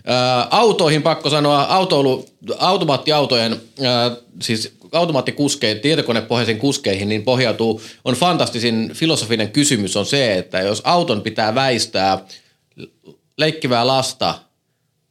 [0.06, 2.26] Ää, autoihin pakko sanoa, autoilu,
[2.58, 4.10] automaattiautojen, ää,
[4.42, 11.22] siis automaattikuskeihin, tietokonepohjaisiin kuskeihin, niin pohjautuu, on fantastisin filosofinen kysymys on se, että jos auton
[11.22, 12.26] pitää väistää
[13.36, 14.34] leikkivää lasta,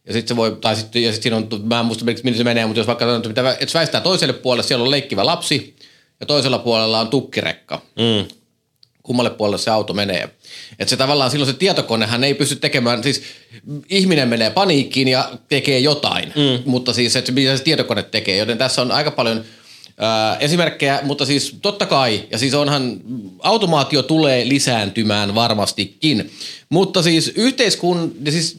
[0.08, 2.44] ja sitten se voi, tai sitten, ja sitten siinä on, mä en muista, miten se
[2.44, 5.76] menee, mutta jos vaikka että, pitää, että se väistää toiselle puolelle, siellä on leikkivä lapsi,
[6.20, 7.82] ja toisella puolella on tukkirekka.
[7.96, 8.28] Mm.
[9.04, 10.30] Kummalle puolelle se auto menee.
[10.80, 13.24] Että se tavallaan silloin se tietokonehan ei pysty tekemään, siis
[13.90, 16.64] ihminen menee paniikkiin ja tekee jotain, mm.
[16.66, 19.44] mutta siis että mitä se tietokone tekee, joten tässä on aika paljon–
[20.40, 23.00] esimerkkejä, mutta siis totta kai, ja siis onhan,
[23.40, 26.32] automaatio tulee lisääntymään varmastikin,
[26.70, 28.58] mutta siis yhteiskun, siis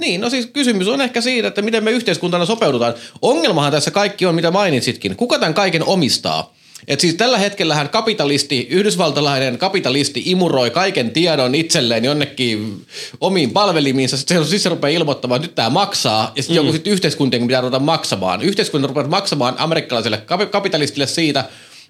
[0.00, 2.94] niin, no siis kysymys on ehkä siitä, että miten me yhteiskuntana sopeudutaan.
[3.22, 5.16] Ongelmahan tässä kaikki on, mitä mainitsitkin.
[5.16, 6.54] Kuka tämän kaiken omistaa?
[6.88, 12.86] Et siis tällä hetkellähän kapitalisti, yhdysvaltalainen kapitalisti imuroi kaiken tiedon itselleen jonnekin
[13.20, 14.16] omiin palvelimiinsa.
[14.16, 16.32] Sitten se, siis se rupeaa ilmoittamaan, että nyt tämä maksaa.
[16.36, 16.66] Ja sitten mm.
[16.66, 18.42] joku sitten yhteiskuntien pitää ruveta maksamaan.
[18.42, 21.44] Yhteiskunta rupeaa maksamaan amerikkalaiselle kapitalistille siitä,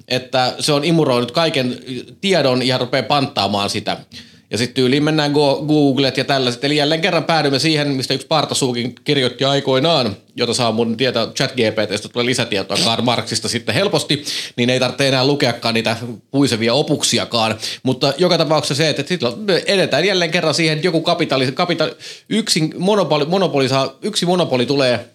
[0.09, 1.79] että se on imuroinut kaiken
[2.21, 3.97] tiedon ja rupeaa panttaamaan sitä.
[4.53, 5.33] Ja sitten tyyliin mennään
[5.67, 6.65] Googlet ja tällaiset.
[6.65, 12.09] Eli jälleen kerran päädymme siihen, mistä yksi Partasuukin kirjoitti aikoinaan, jota saa mun tietää GPTstä
[12.09, 14.25] tulee lisätietoa Karl Marxista sitten helposti,
[14.57, 15.97] niin ei tarvitse enää lukeakaan niitä
[16.31, 17.59] puisevia opuksiakaan.
[17.83, 19.33] Mutta joka tapauksessa se, että sitten
[19.67, 21.93] edetään jälleen kerran siihen, että joku kapitali, kapitali
[22.29, 25.09] yksin monopoli, monopoli saa, yksi monopoli tulee,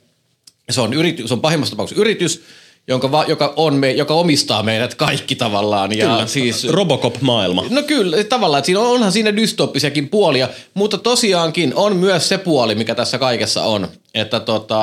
[0.69, 2.43] se on, yritys, se on pahimmassa tapauksessa yritys,
[2.87, 5.97] jonka, va, joka, on me, joka omistaa meidät kaikki tavallaan.
[5.97, 7.65] Ja kyllä, siis, Robocop-maailma.
[7.69, 12.37] No kyllä, tavallaan, että siinä on, onhan siinä dystoppisiakin puolia, mutta tosiaankin on myös se
[12.37, 14.79] puoli, mikä tässä kaikessa on, että tota,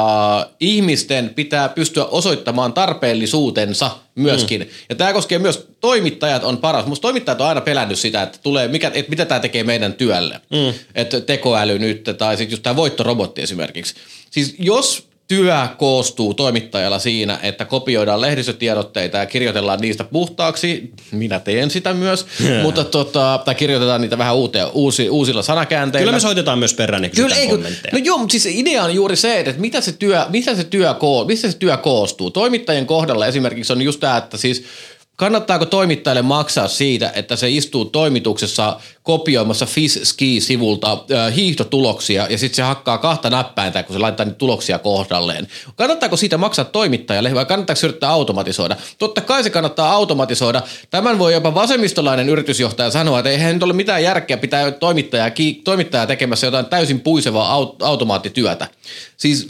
[0.60, 4.60] ihmisten pitää pystyä osoittamaan tarpeellisuutensa myöskin.
[4.60, 4.68] Mm.
[4.88, 6.86] Ja tämä koskee myös toimittajat on paras.
[6.86, 10.40] Musta toimittajat on aina pelännyt sitä, että, tulee, mikä, että mitä tämä tekee meidän työlle.
[10.50, 10.74] Mm.
[10.94, 13.94] Että tekoäly nyt tai sitten just tämä voittorobotti esimerkiksi.
[14.30, 20.90] Siis jos työ koostuu toimittajalla siinä, että kopioidaan lehdistötiedotteita ja kirjoitellaan niistä puhtaaksi.
[21.12, 22.62] Minä teen sitä myös, yeah.
[22.62, 26.04] mutta tota, tai kirjoitetaan niitä vähän uuteen, uusi, uusilla sanakäänteillä.
[26.04, 27.48] Kyllä me soitetaan myös perään Kyllä, ei,
[27.92, 30.94] No joo, mutta siis idea on juuri se, että mitä se työ, mitä se työ,
[31.26, 32.30] mistä se työ koostuu.
[32.30, 34.64] Toimittajien kohdalla esimerkiksi on just tämä, että siis–
[35.16, 42.62] Kannattaako toimittajalle maksaa siitä, että se istuu toimituksessa kopioimassa FIS-ski-sivulta äh, hiihtotuloksia ja sitten se
[42.62, 45.48] hakkaa kahta näppäintä, kun se laittaa niitä tuloksia kohdalleen?
[45.76, 48.76] Kannattaako siitä maksaa toimittajalle vai kannattaako se yrittää automatisoida?
[48.98, 50.62] Totta kai se kannattaa automatisoida.
[50.90, 55.30] Tämän voi jopa vasemmistolainen yritysjohtaja sanoa, että eihän nyt ole mitään järkeä pitää toimittajaa,
[55.64, 58.68] toimittajaa tekemässä jotain täysin puisevaa automaattityötä.
[59.16, 59.48] Siis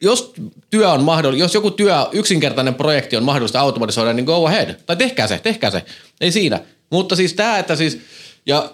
[0.00, 0.32] jos
[0.70, 4.74] työ on mahdollista, jos joku työ, yksinkertainen projekti on mahdollista automatisoida, niin go ahead.
[4.86, 5.84] Tai tehkää se, tehkää se.
[6.20, 6.60] Ei siinä.
[6.90, 7.98] Mutta siis tämä, että siis,
[8.46, 8.70] ja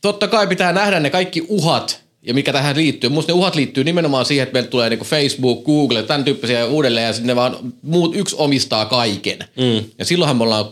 [0.00, 3.10] totta kai pitää nähdä ne kaikki uhat, ja mikä tähän liittyy.
[3.10, 7.06] Minusta ne uhat liittyy nimenomaan siihen, että meille tulee niinku Facebook, Google, tämän tyyppisiä uudelleen,
[7.06, 9.38] ja sitten ne vaan muut yksi omistaa kaiken.
[9.38, 9.84] Mm.
[9.98, 10.64] Ja silloinhan me ollaan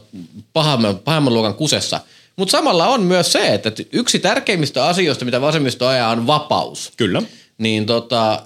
[0.52, 2.00] pahemman, pahemman luokan kusessa.
[2.36, 6.92] Mutta samalla on myös se, että yksi tärkeimmistä asioista, mitä vasemmisto ajaa, on vapaus.
[6.96, 7.22] Kyllä.
[7.58, 8.42] Niin tota,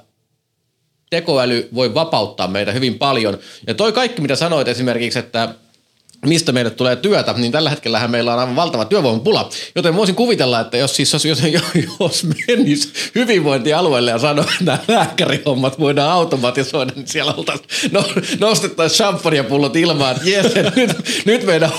[1.11, 3.39] tekoäly voi vapauttaa meitä hyvin paljon.
[3.67, 5.55] Ja toi kaikki, mitä sanoit esimerkiksi, että
[6.27, 9.51] mistä meille tulee työtä, niin tällä hetkellä meillä on aivan valtava työvoimapula.
[9.75, 11.25] Joten voisin kuvitella, että jos, siis, jos,
[12.01, 18.05] jos menis hyvinvointialueelle ja sanoo, että nämä lääkärihommat voidaan automatisoida, niin siellä oltaisiin, no,
[18.41, 20.91] nostettaisiin champagnepullot ilmaan, että jes, nyt,
[21.25, 21.71] nyt meidän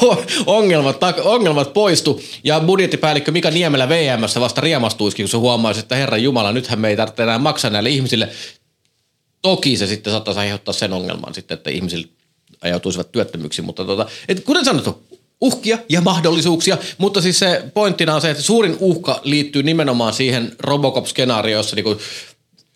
[0.45, 2.21] ongelmat, ongelmat poistu.
[2.43, 6.89] Ja budjettipäällikkö Mika Niemelä VMssä vasta riemastuisikin, kun se huomaisi, että Herran Jumala, nythän me
[6.89, 8.29] ei tarvitse enää maksaa näille ihmisille.
[9.41, 12.07] Toki se sitten saattaisi aiheuttaa sen ongelman sitten, että ihmisille
[12.61, 15.03] ajautuisivat työttömyksi, mutta tota, et kuten sanottu,
[15.41, 20.55] uhkia ja mahdollisuuksia, mutta siis se pointtina on se, että suurin uhka liittyy nimenomaan siihen
[20.59, 21.97] Robocop-skenaarioon, jossa niinku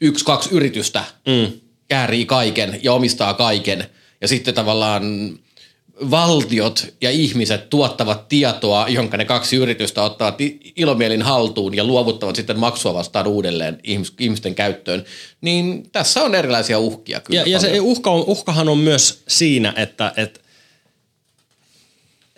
[0.02, 1.52] yksi, kaksi yritystä mm.
[1.88, 3.90] käärii kaiken ja omistaa kaiken.
[4.22, 5.04] Ja sitten tavallaan
[6.12, 10.36] valtiot ja ihmiset tuottavat tietoa, jonka ne kaksi yritystä ottavat
[10.76, 13.80] ilomielin haltuun ja luovuttavat sitten maksua vastaan uudelleen
[14.20, 15.06] ihmisten käyttöön,
[15.42, 17.40] niin tässä on erilaisia uhkia kyllä.
[17.40, 20.40] Ja, ja se uhka on, uhkahan on myös siinä, että, että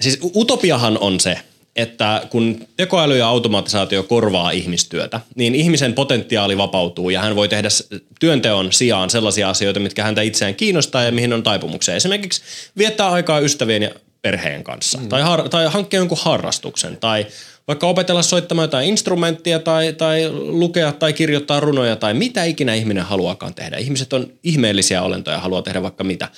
[0.01, 1.39] siis utopiahan on se,
[1.75, 7.69] että kun tekoäly ja automatisaatio korvaa ihmistyötä, niin ihmisen potentiaali vapautuu ja hän voi tehdä
[8.19, 11.95] työnteon sijaan sellaisia asioita, mitkä häntä itseään kiinnostaa ja mihin on taipumuksia.
[11.95, 12.41] Esimerkiksi
[12.77, 13.89] viettää aikaa ystävien ja
[14.21, 15.09] perheen kanssa mm.
[15.09, 17.25] tai, har- tai hankkia jonkun harrastuksen tai
[17.67, 23.03] vaikka opetella soittamaan jotain instrumenttia tai, tai lukea tai kirjoittaa runoja tai mitä ikinä ihminen
[23.03, 23.77] haluakaan tehdä.
[23.77, 26.29] Ihmiset on ihmeellisiä olentoja ja haluaa tehdä vaikka mitä.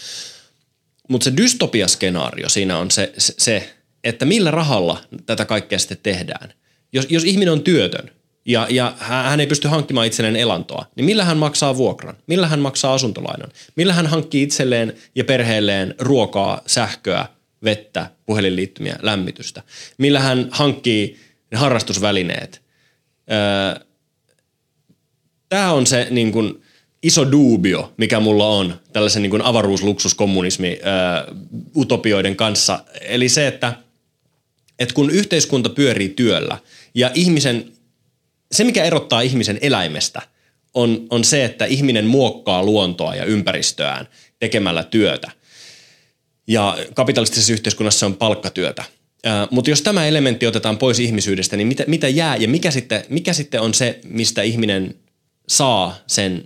[1.10, 6.54] Mutta se dystopiaskenaario siinä on se, se, se että millä rahalla tätä kaikkea sitten tehdään.
[6.94, 8.12] Jos, jos ihminen on työtön
[8.48, 12.16] ja, ja hän ei pysty hankkimaan itselleen elantoa, niin millä hän maksaa vuokran?
[12.28, 13.52] Millä hän maksaa asuntolainan?
[13.76, 17.26] Millä hän hankkii itselleen ja perheelleen ruokaa, sähköä,
[17.64, 19.64] vettä, puhelinliittymiä, lämmitystä?
[19.98, 21.20] Millä hän hankkii
[21.52, 22.62] ne harrastusvälineet?
[23.32, 23.88] Öö,
[25.50, 26.62] Tämä on se niin kuin,
[27.04, 30.80] iso duubio, mikä mulla on tällaisen niin kuin avaruusluksuskommunismi
[32.26, 32.80] öö, kanssa.
[33.02, 33.74] Eli se, että–
[34.80, 36.58] että kun yhteiskunta pyörii työllä
[36.96, 37.72] ja ihmisen,
[38.52, 40.22] se mikä erottaa ihmisen eläimestä
[40.74, 44.08] on, on se, että ihminen muokkaa luontoa ja ympäristöään
[44.40, 45.32] tekemällä työtä.
[46.48, 48.84] Ja kapitalistisessa yhteiskunnassa on palkkatyötä.
[49.28, 53.04] Äh, mutta jos tämä elementti otetaan pois ihmisyydestä, niin mitä, mitä jää ja mikä sitten,
[53.10, 54.96] mikä sitten on se, mistä ihminen
[55.48, 56.46] saa sen,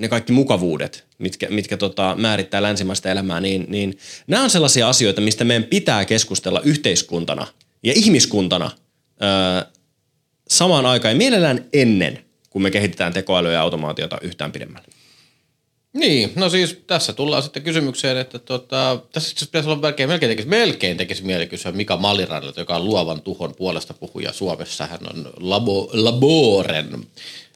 [0.00, 5.20] ne kaikki mukavuudet, mitkä, mitkä tota, määrittää länsimaista elämää, niin, niin nämä on sellaisia asioita,
[5.20, 7.46] mistä meidän pitää keskustella yhteiskuntana
[7.82, 8.70] ja ihmiskuntana
[9.22, 9.70] öö,
[10.48, 14.88] samaan aikaan ja mielellään ennen, kun me kehitetään tekoälyä ja automaatiota yhtään pidemmälle.
[15.94, 20.30] Niin, no siis tässä tullaan sitten kysymykseen, että tota, tässä itse pitäisi olla melkein, melkein
[20.30, 24.86] tekisi, melkein tekisi mieli kysyä Mika Mallirannalta, joka on luovan tuhon puolesta puhuja Suomessa.
[24.86, 27.06] Hän on labo, Laboren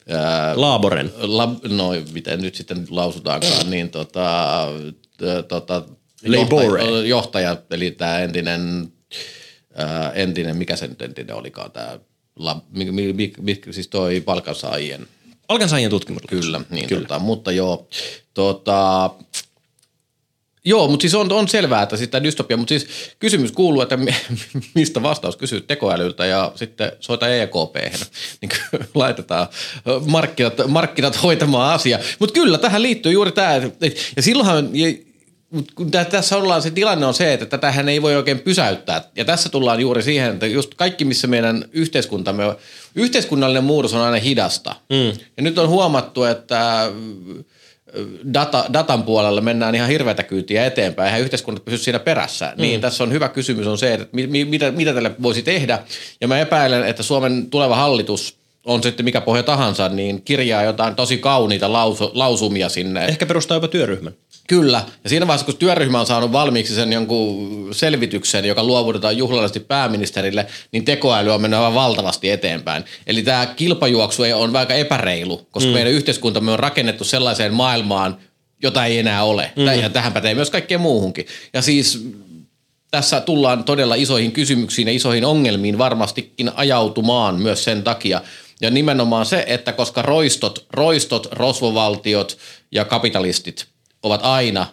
[0.09, 1.13] Ää, Laaboren.
[1.17, 4.67] Lab, no, miten nyt sitten lausutaankaan, niin tota,
[5.49, 5.83] tota,
[6.23, 8.93] johtaja, johtaja, eli tämä entinen,
[9.75, 11.99] ää, entinen, mikä se nyt entinen olikaan, tämä,
[12.71, 15.07] mi, mi, mi, mi, siis toi palkansaajien.
[15.47, 16.23] Palkansaajien tutkimus.
[16.29, 17.01] Kyllä, niin Kyllä.
[17.01, 17.89] Tota, mutta joo,
[18.35, 19.11] tota,
[20.65, 22.87] Joo, mutta siis on, on selvää, että sitä dystopia, mutta siis
[23.19, 23.99] kysymys kuuluu, että
[24.75, 27.77] mistä vastaus kysyy tekoälyltä ja sitten soita EKP,
[28.41, 28.51] niin
[28.95, 29.47] laitetaan
[30.07, 31.99] markkinat, markkinat hoitamaan asia.
[32.19, 33.55] Mutta kyllä, tähän liittyy juuri tämä,
[34.17, 34.71] ja silloinhan,
[35.75, 39.05] kun tässä ollaan, se tilanne on se, että tätähän ei voi oikein pysäyttää.
[39.17, 42.45] Ja tässä tullaan juuri siihen, että just kaikki, missä meidän yhteiskuntamme,
[42.95, 44.75] yhteiskunnallinen muutos on aina hidasta.
[44.91, 45.21] Mm.
[45.37, 46.91] Ja nyt on huomattu, että
[48.35, 52.53] data, datan puolella mennään ihan hirveätä kyytiä eteenpäin, eihän yhteiskunnat pysy siinä perässä.
[52.57, 52.63] Mm.
[52.63, 55.79] Niin tässä on hyvä kysymys on se, että mi, mitä, mitä tälle voisi tehdä.
[56.21, 60.95] Ja mä epäilen, että Suomen tuleva hallitus on sitten mikä pohja tahansa, niin kirjaa jotain
[60.95, 63.05] tosi kauniita lausu, lausumia sinne.
[63.05, 64.13] Ehkä perustaa jopa työryhmän.
[64.49, 64.83] Kyllä.
[65.05, 70.47] Ja siinä vaiheessa, kun työryhmä on saanut valmiiksi sen jonkun selvityksen, joka luovutetaan juhlallisesti pääministerille,
[70.73, 72.85] niin tekoäly on mennyt aivan valtavasti eteenpäin.
[73.07, 75.75] Eli tämä kilpajuoksu on aika epäreilu, koska mm.
[75.75, 78.19] meidän yhteiskuntamme on rakennettu sellaiseen maailmaan,
[78.63, 79.53] jota ei enää ole.
[79.57, 79.81] Mm.
[79.83, 81.27] Ja tähän pätee myös kaikkeen muuhunkin.
[81.53, 82.09] Ja siis
[82.91, 88.21] tässä tullaan todella isoihin kysymyksiin ja isoihin ongelmiin varmastikin ajautumaan myös sen takia.
[88.61, 92.39] Ja nimenomaan se, että koska roistot, roistot rosvovaltiot
[92.73, 93.67] ja kapitalistit–
[94.03, 94.67] ovat aina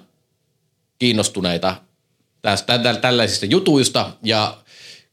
[1.00, 1.76] kiinnostuneita
[2.42, 4.58] tästä, tällaisista jutuista ja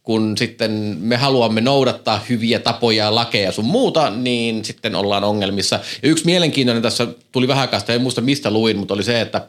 [0.02, 0.70] kun sitten
[1.00, 5.80] me haluamme noudattaa hyviä tapoja ja lakeja sun muuta, niin sitten ollaan ongelmissa.
[6.02, 9.48] Ja yksi mielenkiintoinen tässä tuli vähän aikaa en muista mistä luin, mutta oli se, että,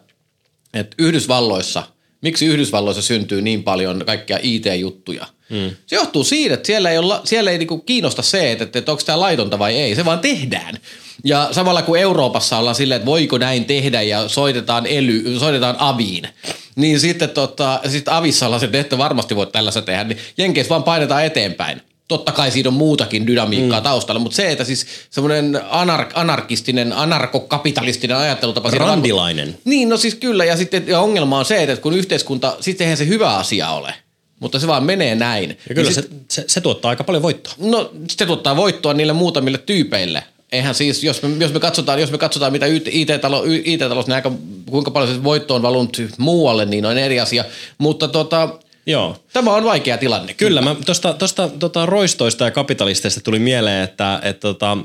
[0.74, 1.84] että Yhdysvalloissa,
[2.22, 5.76] miksi Yhdysvalloissa syntyy niin paljon kaikkia IT-juttuja– Mm.
[5.86, 9.04] Se johtuu siitä, että siellä ei, olla, siellä ei niinku kiinnosta se, että, että onko
[9.06, 9.96] tämä laitonta vai ei.
[9.96, 10.78] Se vaan tehdään.
[11.24, 16.28] Ja samalla kuin Euroopassa ollaan silleen, että voiko näin tehdä ja soitetaan, ely, soitetaan aviin.
[16.76, 20.04] Niin sitten tota, sit avissa ollaan se, että ette varmasti voi tällaista tehdä.
[20.04, 21.82] Niin Jenkeissä vaan painetaan eteenpäin.
[22.08, 23.84] Totta kai siinä on muutakin dynamiikkaa mm.
[23.84, 28.70] taustalla, mutta se, että siis semmoinen anar- anarkistinen, anarkokapitalistinen ajattelutapa.
[28.70, 29.48] Randilainen.
[29.48, 30.46] Vaan, niin, no siis kyllä.
[30.46, 33.94] Ja sitten ja ongelma on se, että kun yhteiskunta, sitten eihän se hyvä asia ole
[34.40, 35.50] mutta se vaan menee näin.
[35.70, 37.54] Ja kyllä ja sit, se, se, se tuottaa aika paljon voittoa.
[37.58, 40.24] No se tuottaa voittoa niille muutamille tyypeille.
[40.52, 44.32] Eihän siis, jos me, jos me, katsotaan, jos me katsotaan, mitä IT-talo, IT-talous, niin aika,
[44.70, 47.46] kuinka paljon se voitto on valunut muualle, niin on eri asia.
[47.78, 48.50] Mutta tota,
[48.86, 49.18] Joo.
[49.34, 50.34] Tämä on vaikea tilanne.
[50.34, 50.76] Kyllä, kyllä.
[50.86, 54.78] tuosta tosta, tota roistoista ja kapitalisteista tuli mieleen, että et, tota,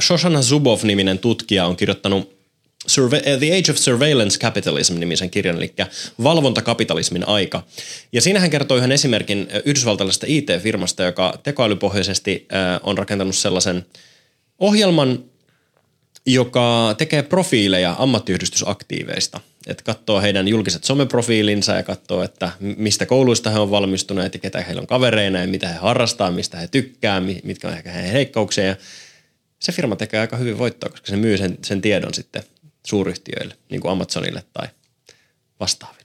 [0.00, 2.37] Shoshana Zuboff-niminen tutkija on kirjoittanut
[2.86, 5.74] Surve- The Age of Surveillance Capitalism-nimisen kirjan, eli
[6.22, 7.62] valvontakapitalismin aika.
[8.12, 12.48] Ja siinä hän kertoo yhden esimerkin yhdysvaltalaisesta IT-firmasta, joka tekoälypohjaisesti
[12.82, 13.86] on rakentanut sellaisen
[14.58, 15.24] ohjelman,
[16.26, 19.40] joka tekee profiileja ammattiyhdistysaktiiveista.
[19.66, 24.60] Että katsoo heidän julkiset someprofiilinsa ja katsoo, että mistä kouluista he on valmistuneet ja ketä
[24.60, 28.64] heillä on kavereina ja mitä he harrastaa, mistä he tykkää, mitkä on ehkä heidän heikkouksia.
[28.64, 28.76] Ja
[29.58, 32.42] se firma tekee aika hyvin voittoa, koska se myy sen, sen tiedon sitten
[32.86, 34.68] suuryhtiöille, niin kuin Amazonille tai
[35.60, 35.97] vastaaville.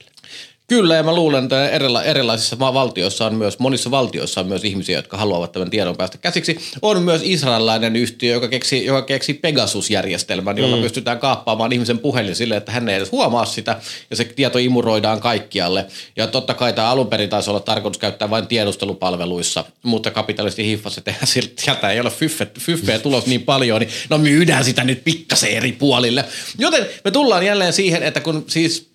[0.66, 4.98] Kyllä, ja mä luulen, että erila- erilaisissa valtioissa on myös, monissa valtioissa on myös ihmisiä,
[4.98, 6.58] jotka haluavat tämän tiedon päästä käsiksi.
[6.82, 10.82] On myös israelilainen yhtiö, joka keksi, joka keksi Pegasus-järjestelmän, jolla mm.
[10.82, 15.20] pystytään kaappaamaan ihmisen puhelin sille, että hän ei edes huomaa sitä, ja se tieto imuroidaan
[15.20, 15.86] kaikkialle.
[16.16, 21.00] Ja totta kai tämä alun perin taisi olla tarkoitus käyttää vain tiedustelupalveluissa, mutta kapitalisti hiffasi,
[21.00, 21.26] että
[21.58, 22.12] sieltä ei ole
[22.58, 26.24] fyffeä tulos niin paljon, niin no myydään sitä nyt pikkasen eri puolille.
[26.58, 28.93] Joten me tullaan jälleen siihen, että kun siis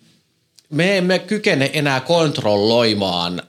[0.70, 3.42] me emme kykene enää kontrolloimaan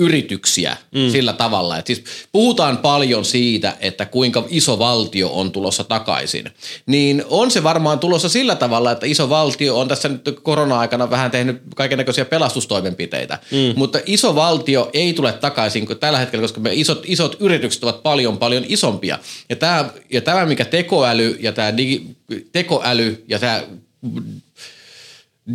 [0.00, 1.10] yrityksiä mm.
[1.10, 1.78] sillä tavalla.
[1.78, 6.50] Että siis puhutaan paljon siitä, että kuinka iso valtio on tulossa takaisin.
[6.86, 11.30] Niin on se varmaan tulossa sillä tavalla, että iso valtio on tässä nyt korona-aikana vähän
[11.30, 13.38] tehnyt kaikenlaisia pelastustoimenpiteitä.
[13.50, 13.72] Mm.
[13.76, 18.02] Mutta iso valtio ei tule takaisin kuin tällä hetkellä, koska me isot, isot yritykset ovat
[18.02, 19.18] paljon paljon isompia.
[19.48, 22.06] Ja tämä, ja tämä mikä tekoäly ja tämä digi,
[22.52, 23.62] tekoäly ja tämä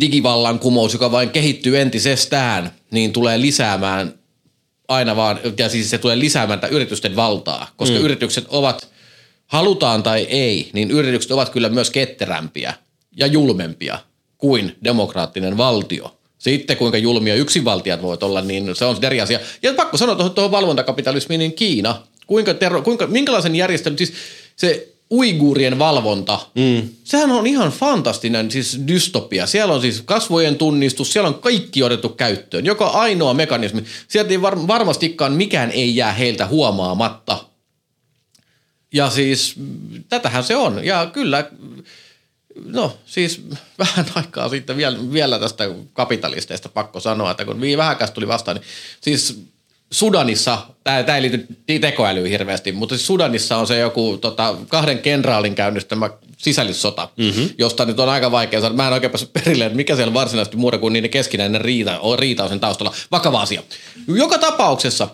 [0.00, 4.14] digivallankumous, joka vain kehittyy entisestään, niin tulee lisäämään
[4.88, 8.04] aina vaan, ja siis se tulee lisäämään tätä yritysten valtaa, koska mm.
[8.04, 8.88] yritykset ovat,
[9.46, 12.74] halutaan tai ei, niin yritykset ovat kyllä myös ketterämpiä
[13.16, 13.98] ja julmempia
[14.38, 16.16] kuin demokraattinen valtio.
[16.38, 19.40] Sitten kuinka julmia yksinvaltiat voivat olla, niin se on eri asia.
[19.62, 24.12] Ja pakko sanoa tuohon, tuohon valvontakapitalismiin, niin Kiina, kuinka, terro, kuinka minkälaisen järjestelmän, siis
[24.56, 26.88] se uiguurien valvonta, mm.
[27.04, 29.46] sehän on ihan fantastinen siis dystopia.
[29.46, 32.66] Siellä on siis kasvojen tunnistus, siellä on kaikki otettu käyttöön.
[32.66, 33.84] Joka ainoa mekanismi.
[34.08, 37.44] Sieltä ei var- varmastikaan mikään ei jää heiltä huomaamatta.
[38.92, 39.54] Ja siis
[40.08, 40.84] tätähän se on.
[40.84, 41.50] Ja kyllä,
[42.64, 43.42] no siis
[43.78, 48.66] vähän aikaa sitten vielä, vielä tästä kapitalisteista pakko sanoa, että kun vähäkäs tuli vastaan, niin
[49.00, 49.46] siis
[49.90, 51.46] Sudanissa, tämä ei liity
[51.80, 57.48] tekoälyyn hirveästi, mutta siis Sudanissa on se joku tota, kahden kenraalin käynnistämä sisällissota, mm-hmm.
[57.58, 58.74] josta nyt on aika vaikea saada.
[58.74, 62.42] Mä en oikein päässyt perille, että mikä siellä varsinaisesti muuta kuin niiden keskinäinen riita, riita
[62.42, 62.94] on sen taustalla.
[63.10, 63.62] Vakava asia.
[64.08, 65.08] Joka tapauksessa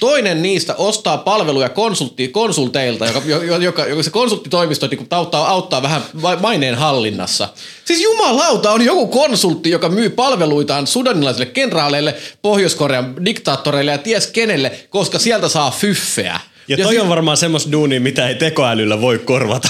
[0.00, 5.82] Toinen niistä ostaa palveluja konsultti, konsulteilta, joka, joka, joka, joka se konsulttitoimisto niin auttaa, auttaa
[5.82, 6.02] vähän
[6.40, 7.48] maineen hallinnassa.
[7.84, 14.72] Siis jumalauta on joku konsultti, joka myy palveluitaan sudanilaisille kenraaleille, Pohjois-Korean diktaattoreille ja ties kenelle,
[14.90, 16.40] koska sieltä saa fyffeä.
[16.68, 19.68] Ja, ja toi si- on varmaan semmoista duunia, mitä ei tekoälyllä voi korvata.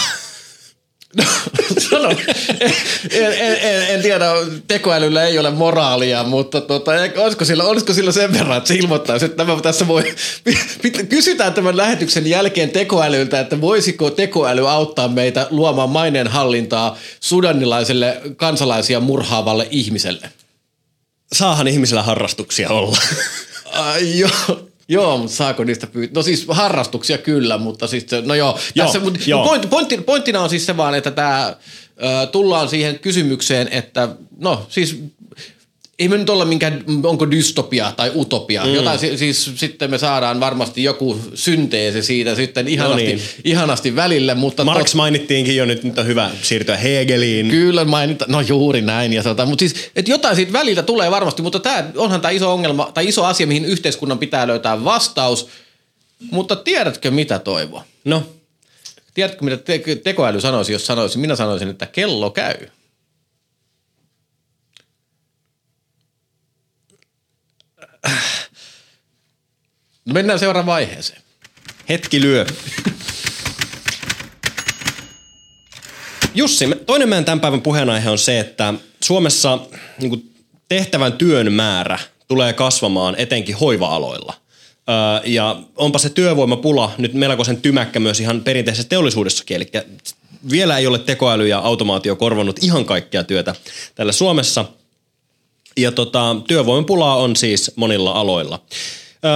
[1.91, 4.27] Sano, en, en, en, en, tiedä,
[4.69, 9.25] tekoälyllä ei ole moraalia, mutta tota, olisiko, sillä, olisiko sillä sen verran, että se ilmoittaisi,
[9.25, 10.15] että tämä tässä voi,
[11.09, 19.69] kysytään tämän lähetyksen jälkeen tekoälyltä, että voisiko tekoäly auttaa meitä luomaan maineenhallintaa sudanilaiselle kansalaisia murhaavalle
[19.71, 20.31] ihmiselle?
[21.33, 22.99] Saahan ihmisillä harrastuksia olla.
[23.73, 24.69] Ai joo.
[24.89, 26.15] Joo, mutta saako niistä pyytää?
[26.15, 28.59] No siis harrastuksia kyllä, mutta siis no joo.
[28.75, 29.45] joo, tässä, joo.
[29.45, 31.57] Point, pointti, pointtina on siis se vaan, että tämä
[32.33, 35.03] tullaan siihen kysymykseen, että no siis
[35.99, 38.65] ei me nyt olla minkään, onko dystopia tai utopia.
[38.65, 38.75] Mm.
[38.75, 43.23] Jotain, siis sitten me saadaan varmasti joku synteesi siitä sitten ihanasti, no niin.
[43.45, 44.35] ihanasti välille.
[44.35, 44.95] Mutta Marx tot...
[44.95, 47.49] mainittiinkin jo, nyt, nyt on hyvä siirtyä Hegeliin.
[47.49, 49.13] Kyllä mainita, no juuri näin.
[49.13, 52.53] Ja sota, mutta siis, että jotain siitä väliltä tulee varmasti, mutta tämä, onhan tämä iso
[52.53, 55.49] ongelma tai iso asia, mihin yhteiskunnan pitää löytää vastaus.
[56.31, 57.83] Mutta tiedätkö mitä toivo?
[58.05, 58.23] No.
[59.15, 62.55] Tiedätkö mitä te- tekoäly sanoisi, jos sanoisin, minä sanoisin, että kello käy.
[70.05, 71.23] No mennään seuraavaan vaiheeseen.
[71.89, 72.47] Hetki lyö.
[76.35, 79.59] Jussi, toinen meidän tämän päivän puheenaihe on se, että Suomessa
[80.01, 80.35] niin kuin
[80.69, 84.35] tehtävän työn määrä tulee kasvamaan etenkin hoiva-aloilla.
[84.89, 89.71] Öö, ja onpa se työvoimapula nyt melkoisen tymäkkä myös ihan perinteisessä teollisuudessakin, eli
[90.51, 93.55] vielä ei ole tekoäly ja automaatio korvannut ihan kaikkea työtä
[93.95, 94.65] täällä Suomessa.
[95.77, 98.61] Ja tota, työvoimapulaa on siis monilla aloilla.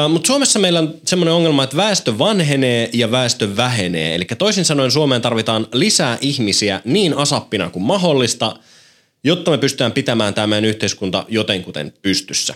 [0.09, 4.15] Mutta Suomessa meillä on semmoinen ongelma, että väestö vanhenee ja väestö vähenee.
[4.15, 8.57] Eli toisin sanoen Suomeen tarvitaan lisää ihmisiä niin asappina kuin mahdollista,
[9.25, 12.55] jotta me pystytään pitämään tämä meidän yhteiskunta jotenkuten pystyssä.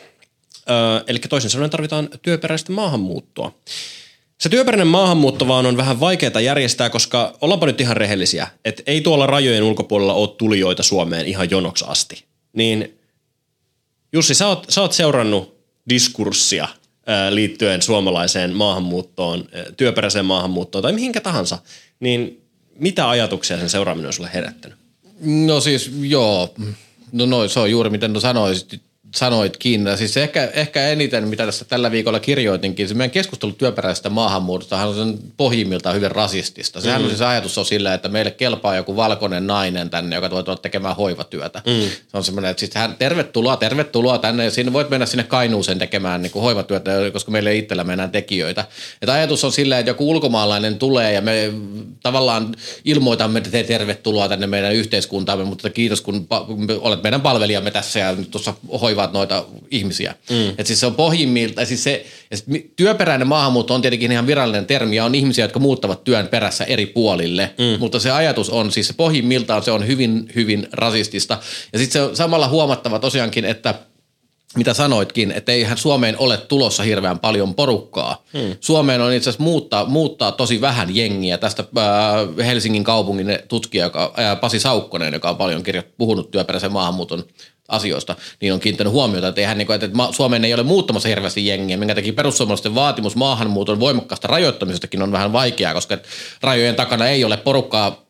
[1.06, 3.52] Eli toisin sanoen tarvitaan työperäistä maahanmuuttoa.
[4.40, 9.00] Se työperäinen maahanmuutto vaan on vähän vaikeaa järjestää, koska ollaanpa nyt ihan rehellisiä, että ei
[9.00, 12.24] tuolla rajojen ulkopuolella ole tulijoita Suomeen ihan jonoksi asti.
[12.52, 12.98] Niin
[14.12, 15.58] Jussi, sä oot, sä oot seurannut
[15.88, 16.68] diskurssia
[17.30, 19.44] liittyen suomalaiseen maahanmuuttoon,
[19.76, 21.58] työperäiseen maahanmuuttoon tai mihinkä tahansa,
[22.00, 22.42] niin
[22.78, 24.78] mitä ajatuksia sen seuraaminen on sulle herättänyt?
[25.20, 26.54] No siis joo,
[27.12, 28.82] no noin, se on juuri miten sanoisit
[29.14, 29.88] sanoitkin.
[29.96, 34.94] Siis ehkä, ehkä eniten, mitä tässä tällä viikolla kirjoitinkin, se meidän keskustelu työperäisestä maahanmuutosta on
[34.94, 36.80] sen pohjimmiltaan hyvin rasistista.
[36.80, 37.04] Sehän mm.
[37.04, 40.96] on siis ajatus on sillä, että meille kelpaa joku valkoinen nainen tänne, joka tulee tekemään
[40.96, 41.62] hoivatyötä.
[41.66, 41.90] Mm.
[42.08, 45.78] Se on semmoinen, että siis hän, tervetuloa, tervetuloa tänne, ja siinä voit mennä sinne Kainuuseen
[45.78, 48.64] tekemään niin kuin hoivatyötä, koska meillä ei itsellä enää tekijöitä.
[49.02, 51.52] Että ajatus on sillä, että joku ulkomaalainen tulee ja me
[52.02, 52.54] tavallaan
[52.84, 56.26] ilmoitamme, että te tervetuloa tänne meidän yhteiskuntaamme, mutta kiitos kun
[56.80, 60.14] olet meidän palvelijamme tässä ja tuossa hoiva hoivaat noita ihmisiä.
[60.30, 60.54] Mm.
[60.58, 62.06] Et siis se on pohjimmilta, siis se,
[62.76, 66.86] työperäinen maahanmuutto on tietenkin ihan virallinen termi ja on ihmisiä, jotka muuttavat työn perässä eri
[66.86, 67.80] puolille, mm.
[67.80, 71.38] mutta se ajatus on, siis se pohjimmiltaan se on hyvin, hyvin rasistista.
[71.72, 73.74] Ja sitten se on samalla huomattava tosiaankin, että
[74.56, 78.24] mitä sanoitkin, että eihän Suomeen ole tulossa hirveän paljon porukkaa.
[78.32, 78.56] Hmm.
[78.60, 81.38] Suomeen on itse asiassa muuttaa, muuttaa tosi vähän jengiä.
[81.38, 86.72] Tästä äh, Helsingin kaupungin tutkija, joka, äh, Pasi Saukkonen, joka on paljon kirjo, puhunut työperäisen
[86.72, 87.24] maahanmuuton
[87.68, 91.76] asioista, niin on kiinnittänyt huomiota, että, eihän, niin että Suomeen ei ole muuttamassa hirveästi jengiä,
[91.76, 95.98] minkä takia perussuomalaisten vaatimus maahanmuuton voimakkaasta rajoittamisestakin on vähän vaikeaa, koska
[96.40, 98.06] rajojen takana ei ole porukkaa,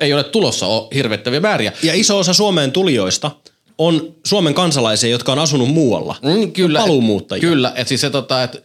[0.00, 1.72] ei ole tulossa hirvettäviä määriä.
[1.82, 3.30] Ja iso osa Suomeen tulijoista
[3.78, 6.16] on Suomen kansalaisia, jotka on asunut muualla.
[6.22, 6.80] Mm, kyllä.
[6.80, 7.40] Paluumuuttajia.
[7.40, 8.58] Kyllä, että siis se tota, että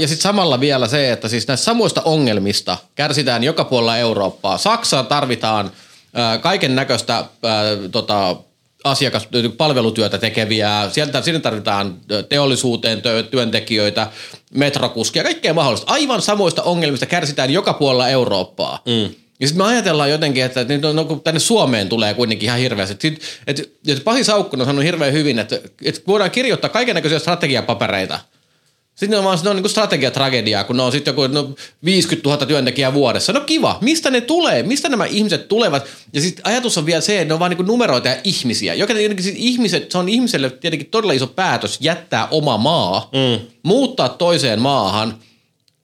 [0.00, 4.58] ja sitten samalla vielä se, että siis näistä samoista ongelmista kärsitään joka puolella Eurooppaa.
[4.58, 5.70] Saksaa tarvitaan
[6.40, 7.24] kaiken näköistä
[7.92, 8.36] tota,
[8.84, 11.96] asiakas, palvelutyötä tekeviä, sieltä sinne tarvitaan
[12.28, 14.06] teollisuuteen työntekijöitä,
[14.54, 15.92] metrokuskia, kaikkea mahdollista.
[15.92, 18.82] Aivan samoista ongelmista kärsitään joka puolella Eurooppaa.
[18.86, 19.14] Mm.
[19.40, 23.08] Ja sitten me ajatellaan jotenkin, että, että no, no, tänne Suomeen tulee kuitenkin ihan hirveästi.
[23.08, 27.18] Että, että, että Pasi Saukkonen on sanonut hirveän hyvin, että, että voidaan kirjoittaa kaiken näköisiä
[27.18, 28.18] strategiapapereita–
[29.00, 31.50] sitten on vaan se on niin strategiatragediaa, kun ne on sitten joku no,
[31.84, 33.32] 50 000 työntekijää vuodessa.
[33.32, 34.62] No kiva, mistä ne tulee?
[34.62, 35.86] Mistä nämä ihmiset tulevat?
[36.12, 38.74] Ja sitten ajatus on vielä se, että ne on vaan niin numeroita ja ihmisiä.
[38.74, 43.46] Joka tietenkin sit ihmiset, se on ihmiselle tietenkin todella iso päätös jättää oma maa, mm.
[43.62, 45.18] muuttaa toiseen maahan.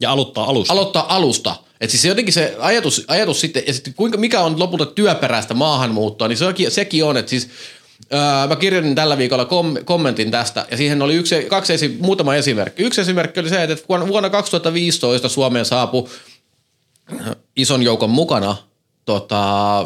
[0.01, 0.73] Ja aloittaa alusta.
[0.73, 1.57] Aloittaa alusta.
[1.81, 6.29] Et siis jotenkin se ajatus, ajatus sitten, ja sitten kuinka, mikä on lopulta työperäistä maahanmuuttoa,
[6.29, 7.49] niin sekin, sekin on, että siis–
[8.13, 12.35] Öö, mä kirjoitin tällä viikolla kom- kommentin tästä ja siihen oli yksi, kaksi esi- muutama
[12.35, 12.83] esimerkki.
[12.83, 16.09] Yksi esimerkki oli se, että vuonna 2015 Suomeen saapui
[17.57, 18.57] ison joukon mukana
[19.05, 19.85] tota,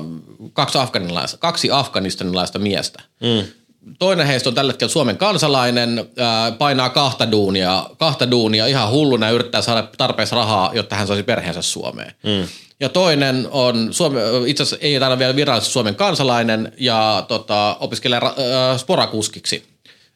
[0.52, 3.02] kaksi, afganilaista, kaksi afganistanilaista miestä.
[3.20, 3.59] Mm.
[3.98, 9.26] Toinen heistä on tällä hetkellä Suomen kansalainen, ää, painaa kahta duunia, kahta duunia ihan hulluna
[9.26, 12.14] ja yrittää saada tarpeeksi rahaa, jotta hän saisi perheensä Suomeen.
[12.22, 12.48] Mm.
[12.80, 18.20] Ja toinen on, Suome, itse asiassa ei taida vielä virallisesti Suomen kansalainen ja tota, opiskelee
[18.24, 19.64] äh, sporakuskiksi.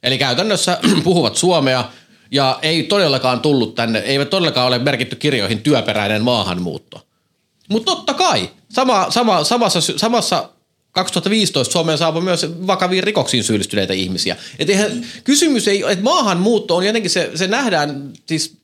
[0.03, 1.85] Eli käytännössä puhuvat suomea
[2.31, 7.07] ja ei todellakaan tullut tänne, eivät todellakaan ole merkitty kirjoihin työperäinen maahanmuutto.
[7.69, 10.49] Mutta totta kai, sama, sama, samassa, samassa
[10.95, 14.37] 2015 Suomeen saapui myös vakaviin rikoksiin syyllistyneitä ihmisiä.
[14.59, 18.53] Et eihän, kysymys ei, että maahanmuutto on jotenkin se, se nähdään, siis–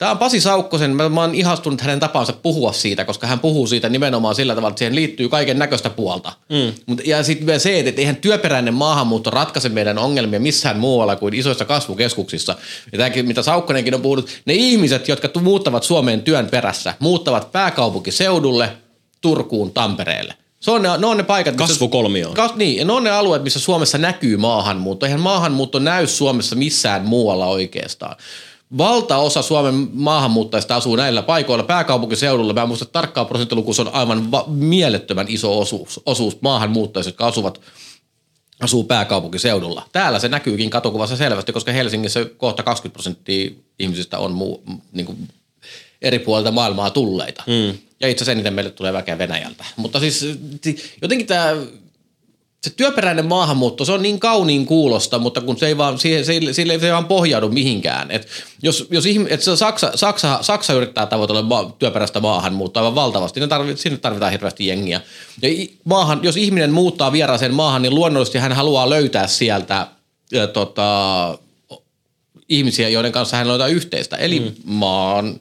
[0.00, 3.66] Tämä on Pasi Saukkosen, mä, mä oon ihastunut hänen tapansa puhua siitä, koska hän puhuu
[3.66, 6.32] siitä nimenomaan sillä tavalla, että siihen liittyy kaiken näköistä puolta.
[6.48, 6.72] Mm.
[6.86, 11.64] Mut, ja sitten se, että eihän työperäinen maahanmuutto ratkaise meidän ongelmia missään muualla kuin isoissa
[11.64, 12.56] kasvukeskuksissa.
[12.92, 18.72] Ja tämäkin, mitä Saukkonenkin on puhunut, ne ihmiset, jotka muuttavat Suomeen työn perässä, muuttavat pääkaupunkiseudulle,
[19.20, 20.34] Turkuun, Tampereelle.
[20.60, 21.56] Se on ne, ne on ne paikat.
[21.56, 22.32] Kasvukolmio.
[22.34, 25.06] Kas, niin, ja ne on ne alueet, missä Suomessa näkyy maahanmuutto.
[25.06, 28.16] Eihän maahanmuutto näy Suomessa missään muualla oikeastaan.
[28.78, 31.64] Valtaosa Suomen maahanmuuttajista asuu näillä paikoilla.
[31.64, 37.08] Pääkaupunkiseudulla, mä en muista tarkkaa prosenttilukua, se on aivan va- mielettömän iso osuus, osuus maahanmuuttajista,
[37.08, 37.60] jotka asuvat
[38.60, 39.82] asuu pääkaupunkiseudulla.
[39.92, 45.28] Täällä se näkyykin katukuvassa selvästi, koska Helsingissä kohta 20 prosenttia ihmisistä on muu, niin kuin
[46.02, 47.42] eri puolilta maailmaa tulleita.
[47.46, 47.78] Mm.
[48.00, 49.64] Ja itse asiassa eniten meille tulee väkeä Venäjältä.
[49.76, 50.26] Mutta siis
[51.02, 51.56] jotenkin tämä
[52.62, 56.32] se työperäinen maahanmuutto, se on niin kauniin kuulosta, mutta kun se ei vaan, siihen, se,
[56.32, 58.10] ei, sille ei vaan pohjaudu mihinkään.
[58.10, 58.28] Et
[58.62, 63.40] jos, jos ihme, et se Saksa, Saksa, Saksa yrittää tavoitella ma, työperäistä maahanmuuttoa aivan valtavasti,
[63.40, 65.00] ne tarvit, sinne tarvitaan hirveästi jengiä.
[65.42, 65.48] Ja
[65.84, 69.86] maahan, jos ihminen muuttaa vieraaseen maahan, niin luonnollisesti hän haluaa löytää sieltä
[70.32, 71.38] ja, tota,
[72.48, 74.16] ihmisiä, joiden kanssa hän löytää yhteistä.
[74.16, 74.52] Eli mm.
[74.64, 75.40] maan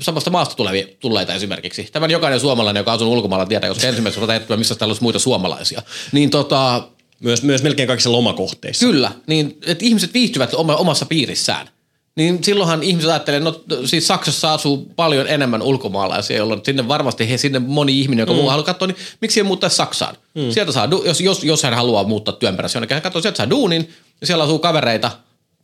[0.00, 1.88] samasta maasta tulevia, tulleita esimerkiksi.
[1.92, 5.82] Tämän jokainen suomalainen, joka asuu ulkomailla, tietää, koska ensimmäisenä otetaan missä täällä olisi muita suomalaisia.
[6.12, 6.88] Niin tota,
[7.20, 8.86] myös, myös melkein kaikissa lomakohteissa.
[8.86, 11.68] Kyllä, niin että ihmiset viihtyvät oma, omassa piirissään.
[12.16, 17.38] niin silloinhan ihmiset ajattelee, no siis Saksassa asuu paljon enemmän ulkomaalaisia, jolloin sinne varmasti he,
[17.38, 18.38] sinne moni ihminen, joka mm.
[18.38, 20.16] haluaa katsoa, niin miksi ei muuttaa Saksaan?
[20.34, 20.50] Mm.
[20.50, 23.50] Sieltä saa, jos, jos, jos hän haluaa muuttaa työn perässä jonnekin, hän katsoo, sieltä saa
[23.50, 23.90] duunin,
[24.20, 25.10] ja siellä asuu kavereita,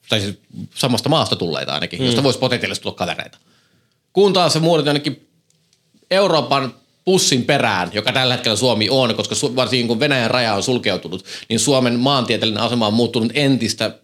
[0.09, 0.35] tai siis
[0.75, 2.07] samasta maasta tulleita ainakin, mm.
[2.07, 3.39] josta voisi potentiaalisesti tulla kavereita.
[4.15, 5.29] Kun taas se muodot jonnekin
[6.11, 11.25] Euroopan pussin perään, joka tällä hetkellä Suomi on, koska varsinkin kun Venäjän raja on sulkeutunut,
[11.49, 13.99] niin Suomen maantieteellinen asema on muuttunut entistä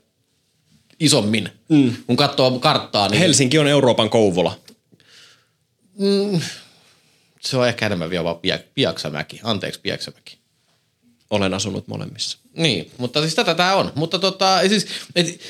[1.01, 1.49] isommin.
[1.69, 1.97] Mm.
[2.07, 3.09] Kun katsoo karttaa.
[3.09, 3.19] Niin...
[3.19, 4.59] Helsinki on Euroopan Kouvola.
[5.99, 6.41] Mm,
[7.41, 8.39] se on ehkä enemmän vielä
[8.75, 9.41] Piaksamäki.
[9.43, 10.39] Anteeksi, Piaksamäki.
[11.31, 12.39] Olen asunut molemmissa.
[12.57, 13.93] Niin, mutta siis tätä tämä on.
[13.95, 14.87] Mutta tota, siis,
[15.17, 15.41] et,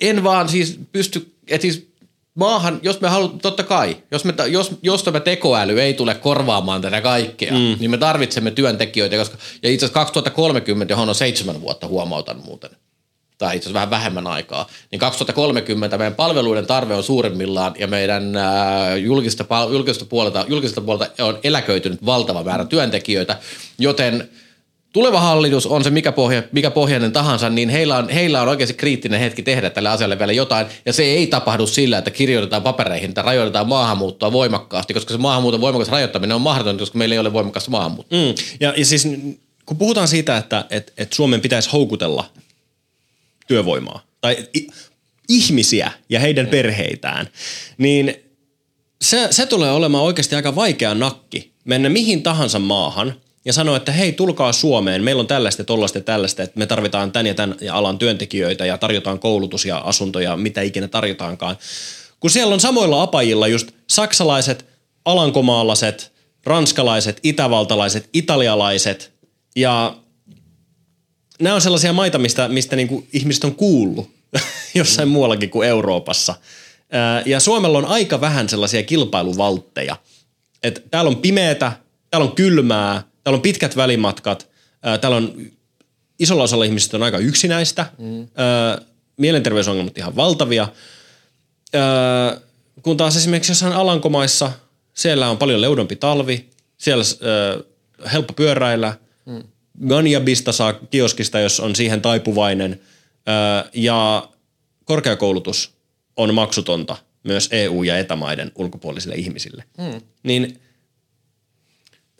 [0.00, 1.89] en vaan siis pysty, että siis
[2.34, 6.82] maahan, jos me haluamme, totta kai, jos, me, jos, jos tämä tekoäly ei tule korvaamaan
[6.82, 7.76] tätä kaikkea, mm.
[7.80, 12.70] niin me tarvitsemme työntekijöitä, koska, ja itse asiassa 2030, johon on seitsemän vuotta, huomautan muuten,
[13.38, 18.36] tai itse asiassa vähän vähemmän aikaa, niin 2030 meidän palveluiden tarve on suurimmillaan ja meidän
[18.36, 23.38] ää, julkista, julkista, puolelta, julkista puolelta on eläköitynyt valtava määrä työntekijöitä,
[23.78, 24.28] joten–
[24.92, 28.74] tuleva hallitus on se mikä, pohja, mikä pohjainen tahansa, niin heillä on, heillä on oikeasti
[28.74, 30.66] kriittinen hetki tehdä tälle asialle vielä jotain.
[30.86, 35.60] Ja se ei tapahdu sillä, että kirjoitetaan papereihin, että rajoitetaan maahanmuuttoa voimakkaasti, koska se maahanmuuton
[35.60, 38.18] voimakas rajoittaminen on mahdotonta, koska meillä ei ole voimakasta maahanmuuttoa.
[38.18, 38.34] Mm.
[38.60, 39.08] Ja, ja siis
[39.66, 42.24] kun puhutaan siitä, että et, et Suomen pitäisi houkutella
[43.48, 44.36] työvoimaa tai
[45.28, 46.50] ihmisiä ja heidän mm.
[46.50, 47.28] perheitään,
[47.78, 48.14] niin
[49.02, 53.14] se, se tulee olemaan oikeasti aika vaikea nakki mennä mihin tahansa maahan–
[53.44, 57.12] ja sanoi, että hei, tulkaa Suomeen, meillä on tällaista, tollaista ja tällaista, että me tarvitaan
[57.12, 61.58] tän ja tän alan työntekijöitä ja tarjotaan koulutus ja asuntoja, mitä ikinä tarjotaankaan.
[62.20, 64.66] Kun siellä on samoilla apajilla just saksalaiset,
[65.04, 66.12] alankomaalaiset,
[66.44, 69.12] ranskalaiset, itävaltalaiset, italialaiset
[69.56, 69.96] ja
[71.40, 74.10] nämä on sellaisia maita, mistä, mistä niinku ihmiset on kuullut
[74.74, 75.12] jossain mm.
[75.12, 76.34] muuallakin kuin Euroopassa.
[77.26, 79.96] Ja Suomella on aika vähän sellaisia kilpailuvaltteja.
[80.62, 81.72] Et täällä on pimeätä,
[82.10, 84.50] täällä on kylmää, täällä on pitkät välimatkat,
[85.00, 85.50] täällä on
[86.18, 88.28] isolla osalla ihmisistä on aika yksinäistä, mm.
[89.16, 90.68] mielenterveysongelmat ihan valtavia,
[92.82, 94.52] kun taas esimerkiksi jossain Alankomaissa,
[94.94, 97.04] siellä on paljon leudompi talvi, siellä
[98.12, 98.96] helppo pyöräillä,
[99.26, 99.42] mm.
[99.88, 102.80] Ganjabista saa kioskista, jos on siihen taipuvainen,
[103.74, 104.28] ja
[104.84, 105.74] korkeakoulutus
[106.16, 109.64] on maksutonta myös EU- ja etämaiden ulkopuolisille ihmisille.
[109.78, 110.00] Mm.
[110.22, 110.60] Niin–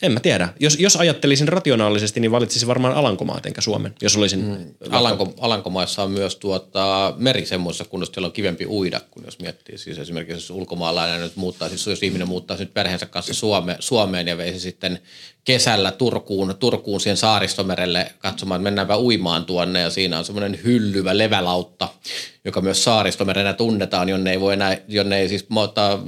[0.03, 0.49] en mä tiedä.
[0.61, 4.45] Jos, jos ajattelisin rationaalisesti, niin valitsisin varmaan Alankomaat enkä Suomen, jos olisin...
[4.45, 4.75] Mm.
[4.91, 9.79] Alanko, Alankomaissa on myös tuota, meri semmoisessa kunnossa, jolla on kivempi uida, kun jos miettii.
[9.79, 14.29] Siis esimerkiksi jos ulkomaalainen nyt muuttaa, siis jos ihminen muuttaa nyt perheensä kanssa Suome, Suomeen
[14.29, 15.01] ja veisi sitten
[15.51, 21.19] kesällä Turkuun, Turkuun siihen saaristomerelle katsomaan, että mennäänpä uimaan tuonne ja siinä on semmoinen hyllyvä
[21.19, 21.89] levälautta,
[22.45, 25.47] joka myös saaristomerenä tunnetaan, jonne ei voi enää, jonne ei siis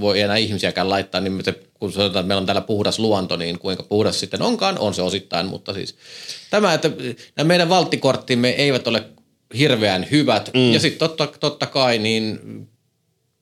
[0.01, 3.59] voi enää ihmisiäkään laittaa, niin se kun sanotaan, että meillä on täällä puhdas luonto, niin
[3.59, 5.97] kuinka puhdas sitten onkaan, on se osittain, mutta siis
[6.51, 6.90] tämä, että
[7.36, 9.05] nämä meidän valttikorttimme eivät ole
[9.59, 10.51] hirveän hyvät.
[10.55, 10.72] Mm.
[10.72, 12.38] Ja sitten totta, totta kai, niin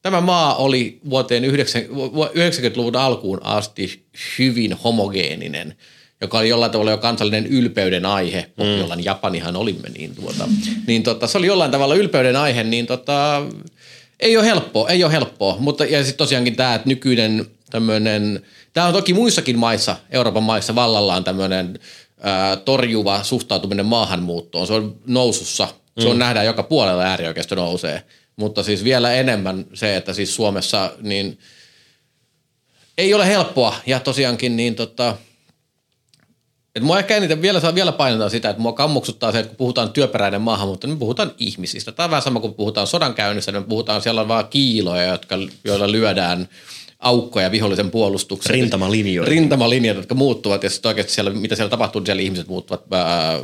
[0.03, 4.05] tämä maa oli vuoteen 90-luvun alkuun asti
[4.39, 5.75] hyvin homogeeninen,
[6.21, 8.79] joka oli jollain tavalla jo kansallinen ylpeyden aihe, mm.
[8.79, 10.49] jollain Japanihan olimme, niin, tuota,
[10.87, 13.43] niin tota, se oli jollain tavalla ylpeyden aihe, niin tota,
[14.21, 18.43] ei ole helppoa, ei ole helppoa, mutta ja sitten tosiaankin tämä, että nykyinen tämmöinen,
[18.73, 21.79] tämä on toki muissakin maissa, Euroopan maissa vallallaan tämmöinen
[22.21, 24.67] ää, torjuva suhtautuminen maahanmuuttoon.
[24.67, 26.19] Se on nousussa, se on mm.
[26.19, 28.03] nähdään joka puolella äärioikeisto nousee.
[28.41, 31.39] Mutta siis vielä enemmän se, että siis Suomessa niin
[32.99, 35.17] ei ole helppoa ja tosiaankin niin tota,
[36.75, 39.57] et mua ehkä eniten vielä, saa vielä painottaa sitä, että mua kammuksuttaa se, että kun
[39.57, 41.93] puhutaan työperäinen maahanmuutto, niin me puhutaan ihmisistä.
[41.93, 45.93] Tämä on vähän sama kuin puhutaan sodankäynnistä, niin puhutaan siellä on vaan kiiloja, jotka, joilla
[45.93, 46.49] lyödään–
[47.01, 48.55] aukkoja vihollisen puolustuksen.
[48.55, 49.29] Rintamalinjoja.
[49.29, 53.41] Rintamalinjat, jotka muuttuvat ja sitten oikeasti siellä, mitä siellä tapahtuu, niin siellä ihmiset muuttuvat ää,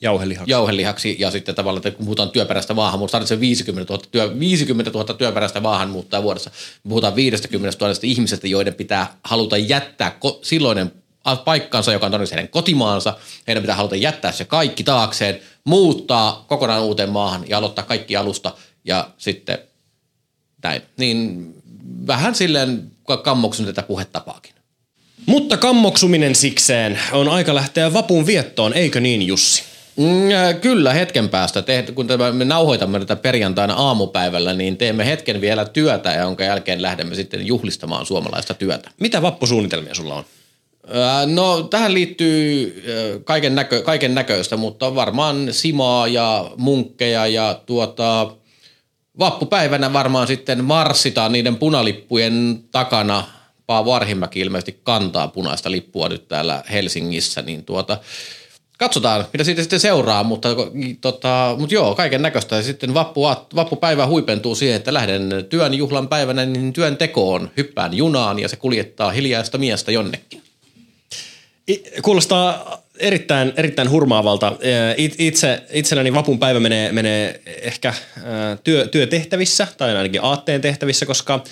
[0.00, 0.50] jauhelihaksi.
[0.50, 5.14] jauhelihaksi ja sitten tavallaan, että kun puhutaan työperäistä maahanmuuttoa, se 50 000, työ, 50 000
[5.14, 6.50] työperäistä maahanmuuttoa vuodessa.
[6.88, 10.92] Puhutaan 50 000 ihmisestä, joiden pitää haluta jättää ko- silloinen
[11.44, 13.16] paikkansa, joka on todennäköisesti heidän kotimaansa.
[13.46, 18.54] Heidän pitää haluta jättää se kaikki taakseen, muuttaa kokonaan uuteen maahan ja aloittaa kaikki alusta
[18.84, 19.58] ja sitten
[20.62, 20.82] näin.
[20.96, 21.48] Niin
[22.06, 22.90] vähän silleen
[23.24, 24.54] kammoksun tätä puhetapaakin.
[25.26, 29.62] Mutta kammoksuminen sikseen on aika lähteä vapun viettoon, eikö niin Jussi?
[29.96, 31.62] Mm, äh, kyllä, hetken päästä.
[31.62, 37.14] Te, kun me nauhoitamme tätä perjantaina aamupäivällä, niin teemme hetken vielä työtä, jonka jälkeen lähdemme
[37.14, 38.90] sitten juhlistamaan suomalaista työtä.
[39.00, 40.24] Mitä vappusuunnitelmia sulla on?
[40.88, 47.60] Äh, no tähän liittyy äh, kaiken, näkö, kaiken näköistä, mutta varmaan simaa ja munkkeja ja
[47.66, 48.30] tuota,
[49.18, 53.24] vappupäivänä varmaan sitten marssitaan niiden punalippujen takana.
[53.66, 57.98] Paavo Arhimäki ilmeisesti kantaa punaista lippua nyt täällä Helsingissä, niin tuota,
[58.78, 60.48] katsotaan, mitä siitä sitten seuraa, mutta,
[61.00, 62.62] tota, mutta joo, kaiken näköistä.
[62.62, 63.22] Sitten vappu,
[63.54, 68.56] vappupäivä huipentuu siihen, että lähden työn juhlan päivänä niin työn tekoon, hyppään junaan ja se
[68.56, 70.42] kuljettaa hiljaista miestä jonnekin.
[72.02, 74.52] Kuulostaa erittäin, erittäin hurmaavalta.
[75.18, 77.94] Itse, itselläni vapun päivä menee, menee ehkä
[78.64, 81.44] työ, työtehtävissä tai ainakin aatteen tehtävissä, koska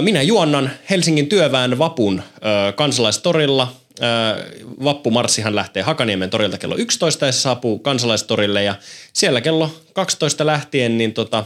[0.00, 2.22] minä juonnan Helsingin työväen vapun
[2.76, 3.76] kansalaistorilla.
[4.84, 8.74] Vappumarssihan lähtee Hakaniemen torilta kello 11 ja se saapuu kansalaistorille ja
[9.12, 11.44] siellä kello 12 lähtien niin tota,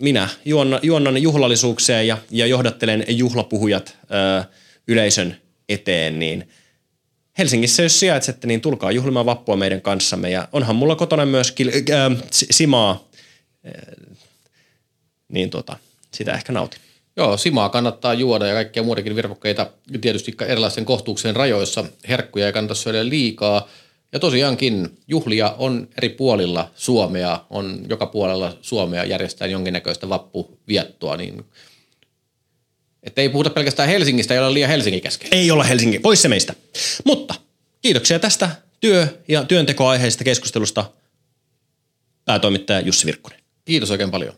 [0.00, 3.96] minä juonnan, juonnan juhlallisuuksia ja, ja johdattelen juhlapuhujat
[4.88, 5.36] yleisön
[5.68, 6.48] eteen, niin
[7.38, 10.30] Helsingissä jos sijaitsette, niin tulkaa juhlimaan vappua meidän kanssamme.
[10.30, 11.54] Ja onhan mulla kotona myös
[11.90, 13.08] äh, simaa,
[15.28, 15.76] niin tota,
[16.14, 16.80] sitä ehkä nautin.
[17.16, 21.84] Joo, simaa kannattaa juoda ja kaikkia muitakin virvokkeita tietysti erilaisten kohtuuksien rajoissa.
[22.08, 23.68] Herkkuja ei kannata syödä liikaa.
[24.12, 31.44] Ja tosiaankin juhlia on eri puolilla Suomea, on joka puolella Suomea järjestää jonkinnäköistä vappuviettoa, niin
[33.02, 35.28] että ei puhuta pelkästään Helsingistä, ei ole liian Helsingin kesken.
[35.32, 36.54] Ei olla Helsinki, pois se meistä.
[37.04, 37.34] Mutta
[37.82, 38.50] kiitoksia tästä
[38.80, 40.90] työ- ja työntekoaiheisesta keskustelusta
[42.24, 43.40] päätoimittaja Jussi Virkkunen.
[43.64, 44.34] Kiitos oikein paljon.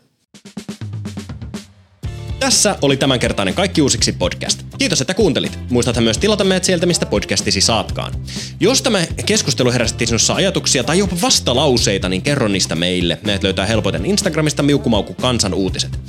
[2.41, 4.63] Tässä oli tämänkertainen Kaikki uusiksi podcast.
[4.77, 5.59] Kiitos, että kuuntelit.
[5.69, 8.13] Muistathan myös tilata meidät sieltä, mistä podcastisi saatkaan.
[8.59, 13.19] Jos tämä keskustelu herästi sinussa ajatuksia tai jopa vastalauseita, niin kerro niistä meille.
[13.25, 15.99] Meidät löytää helpoiten Instagramista Miukkumauku kansan uutiset.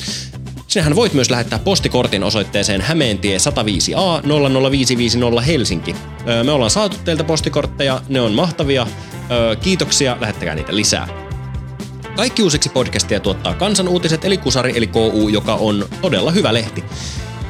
[0.69, 5.97] Sinähän voit myös lähettää postikortin osoitteeseen Hämeentie 105A 00550 Helsinki.
[6.45, 8.87] Me ollaan saatu teiltä postikortteja, ne on mahtavia.
[9.63, 11.32] Kiitoksia, lähettäkää niitä lisää.
[12.17, 16.85] Kaikki uusiksi podcastia tuottaa Kansan uutiset eli Kusari eli KU, joka on todella hyvä lehti.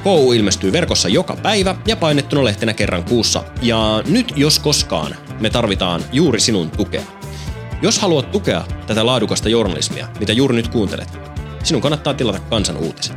[0.05, 3.45] KU ilmestyy verkossa joka päivä ja painettuna lehtenä kerran kuussa.
[3.63, 7.03] Ja nyt jos koskaan me tarvitaan juuri sinun tukea.
[7.83, 11.19] Jos haluat tukea tätä laadukasta journalismia, mitä juuri nyt kuuntelet,
[11.63, 13.17] sinun kannattaa tilata kansan uutiset.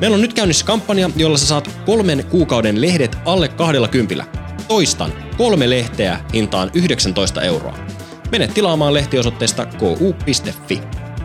[0.00, 4.26] Meillä on nyt käynnissä kampanja, jolla sä saat kolmen kuukauden lehdet alle kahdella kympillä.
[4.68, 7.91] Toistan, kolme lehteä hintaan 19 euroa.
[8.32, 10.80] Mene tilaamaan lehtiosoitteesta ku.fi.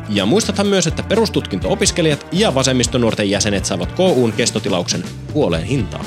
[0.09, 5.03] Ja muistathan myös, että perustutkinto-opiskelijat ja vasemmistonuorten jäsenet saavat KUn kestotilauksen
[5.33, 6.05] puoleen hintaan.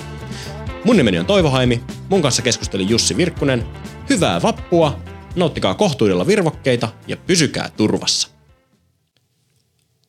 [0.85, 3.67] Mun nimeni on Toivo Haimi, mun kanssa keskusteli Jussi Virkkunen.
[4.11, 5.01] Hyvää vappua,
[5.37, 8.29] nauttikaa kohtuudella virvokkeita ja pysykää turvassa.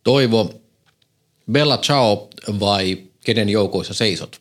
[0.04, 0.54] Toivo,
[1.52, 2.30] Bella Ciao
[2.60, 4.40] vai kenen joukoissa seisot?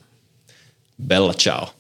[1.07, 1.80] Bella Ciao.